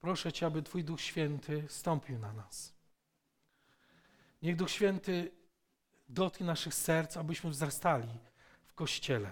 [0.00, 2.74] proszę Cię, aby Twój Duch Święty stąpił na nas.
[4.42, 5.37] Niech Duch Święty
[6.08, 8.08] dotknie naszych serc, abyśmy wzrastali
[8.66, 9.30] w Kościele.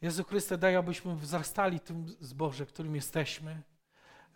[0.00, 3.62] Jezu Chryste, daj, abyśmy wzrastali tym zboże, którym jesteśmy,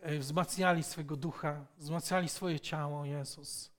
[0.01, 3.71] e, wzmacniali swego ducha, wzmacniali swoje ciało, Jezus.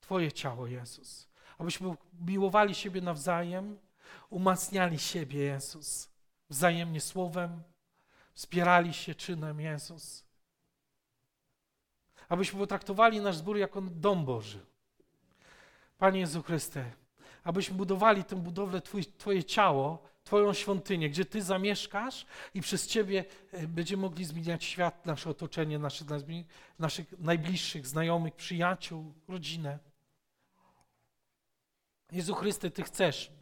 [0.00, 1.28] Twoje ciało, Jezus.
[1.58, 3.78] Abyśmy miłowali siebie nawzajem,
[4.30, 6.10] umacniali siebie, Jezus.
[6.50, 7.62] Wzajemnie słowem,
[8.34, 10.23] wspierali się czynem, Jezus.
[12.34, 14.66] Abyśmy potraktowali nasz zbór jako dom Boży.
[15.98, 16.92] Panie Jezu Chryste,
[17.44, 23.24] abyśmy budowali tę budowlę twój, Twoje ciało, Twoją świątynię, gdzie Ty zamieszkasz i przez Ciebie
[23.52, 26.06] e, będziemy mogli zmieniać świat, nasze otoczenie, naszych,
[26.78, 29.78] naszych najbliższych, znajomych, przyjaciół, rodzinę.
[32.12, 33.32] Jezu Chryste, Ty chcesz,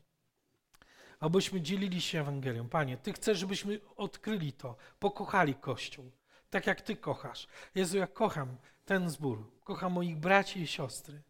[1.20, 2.68] abyśmy dzielili się Ewangelią.
[2.68, 6.11] Panie, Ty chcesz, żebyśmy odkryli to, pokochali Kościół,
[6.51, 7.47] tak jak Ty kochasz.
[7.74, 11.22] Jezu, ja kocham ten zbór, kocham moich braci i siostry,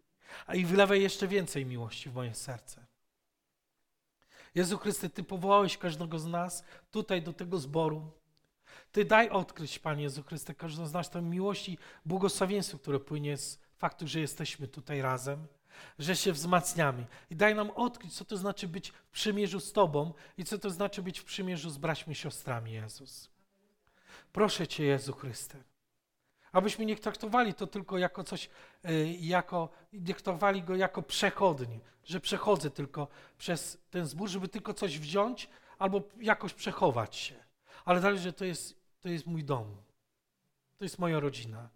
[0.47, 2.87] a i wylewaj jeszcze więcej miłości w moje serce.
[4.55, 8.11] Jezu Chryste, Ty powołałeś każdego z nas tutaj do tego zboru.
[8.93, 13.37] Ty daj odkryć, Panie Jezu Chryste, każdego z nas tę miłość i błogosławieństwo, które płynie
[13.37, 15.47] z faktu, że jesteśmy tutaj razem,
[15.99, 17.07] że się wzmacniamy.
[17.31, 20.71] I daj nam odkryć, co to znaczy być w przymierzu z Tobą i co to
[20.71, 23.31] znaczy być w przymierzu z braćmi i siostrami, Jezus.
[24.33, 25.59] Proszę Cię, Jezu Chryste,
[26.53, 28.51] abyśmy nie traktowali to tylko jako coś,
[28.89, 34.75] y, jako, nie traktowali go jako przechodni, że przechodzę tylko przez ten zbór, żeby tylko
[34.75, 35.49] coś wziąć
[35.79, 37.35] albo jakoś przechować się.
[37.85, 39.77] Ale dalej, że to jest, to jest mój dom.
[40.79, 41.69] To jest moja rodzina.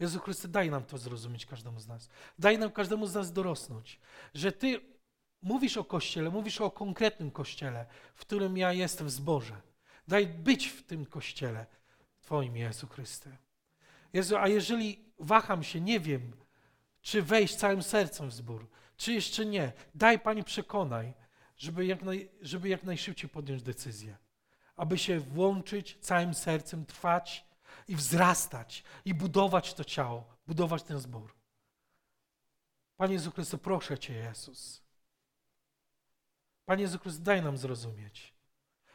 [0.00, 2.08] Jezu Chryste, daj nam to zrozumieć każdemu z nas.
[2.38, 4.00] Daj nam każdemu z nas dorosnąć,
[4.34, 4.80] że Ty
[5.42, 9.60] mówisz o Kościele, mówisz o konkretnym Kościele, w którym ja jestem w zborze.
[10.08, 11.66] Daj być w tym Kościele
[12.20, 13.47] Twoim, Jezu Chryste.
[14.12, 16.36] Jezu, a jeżeli waham się, nie wiem,
[17.00, 21.14] czy wejść całym sercem w zbór, czy jeszcze nie, daj Pani przekonaj,
[21.56, 24.16] żeby jak, naj, żeby jak najszybciej podjąć decyzję.
[24.76, 27.46] Aby się włączyć całym sercem, trwać
[27.88, 31.34] i wzrastać i budować to ciało, budować ten zbór.
[32.96, 34.82] Panie Jezu Chryste, proszę Cię, Jezus.
[36.64, 38.34] Panie Jezu Chryste, daj nam zrozumieć,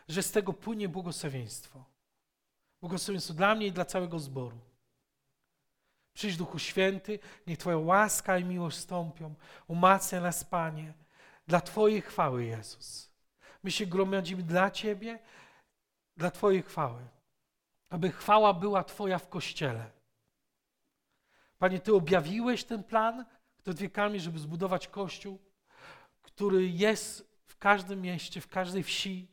[0.07, 1.85] że z tego płynie błogosławieństwo.
[2.81, 4.72] Błogosławieństwo dla mnie i dla całego zboru.
[6.13, 9.35] Przyjdź Duchu Święty, niech Twoja łaska i miłość stąpią.
[9.67, 10.93] Umacnia nas, Panie,
[11.47, 13.11] dla Twojej chwały, Jezus.
[13.63, 15.19] My się gromadzimy dla Ciebie,
[16.17, 17.01] dla Twojej chwały.
[17.89, 19.91] Aby chwała była Twoja w Kościele.
[21.57, 23.25] Panie, Ty objawiłeś ten plan
[23.63, 25.39] przed wiekami, żeby zbudować Kościół,
[26.21, 29.27] który jest w każdym mieście, w każdej wsi.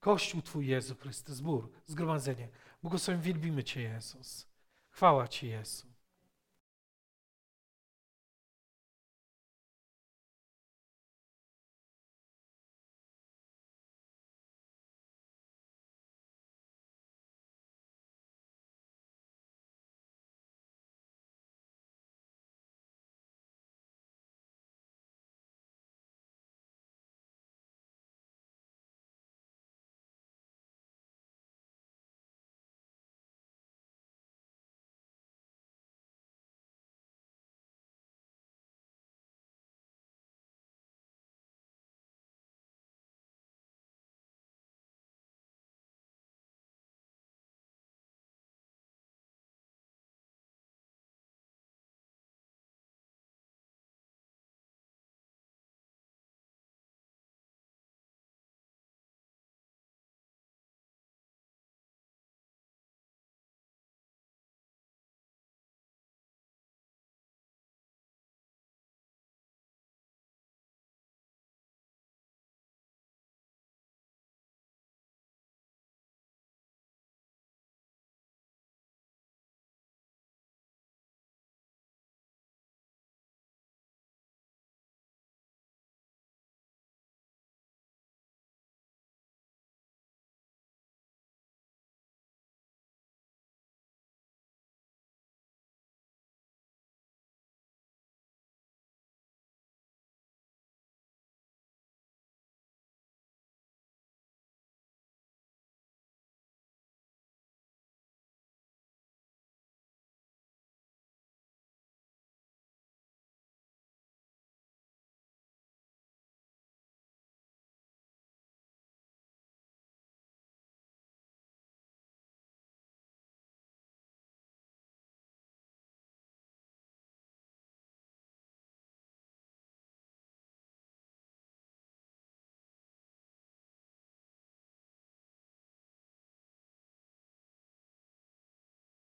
[0.00, 2.48] Kościół Twój, Jezu Chrystus, zbór, zgromadzenie.
[2.82, 4.51] Błogosławiam, wielbimy Cię, Jezus.
[4.92, 5.91] Chwała Ci, Jezu.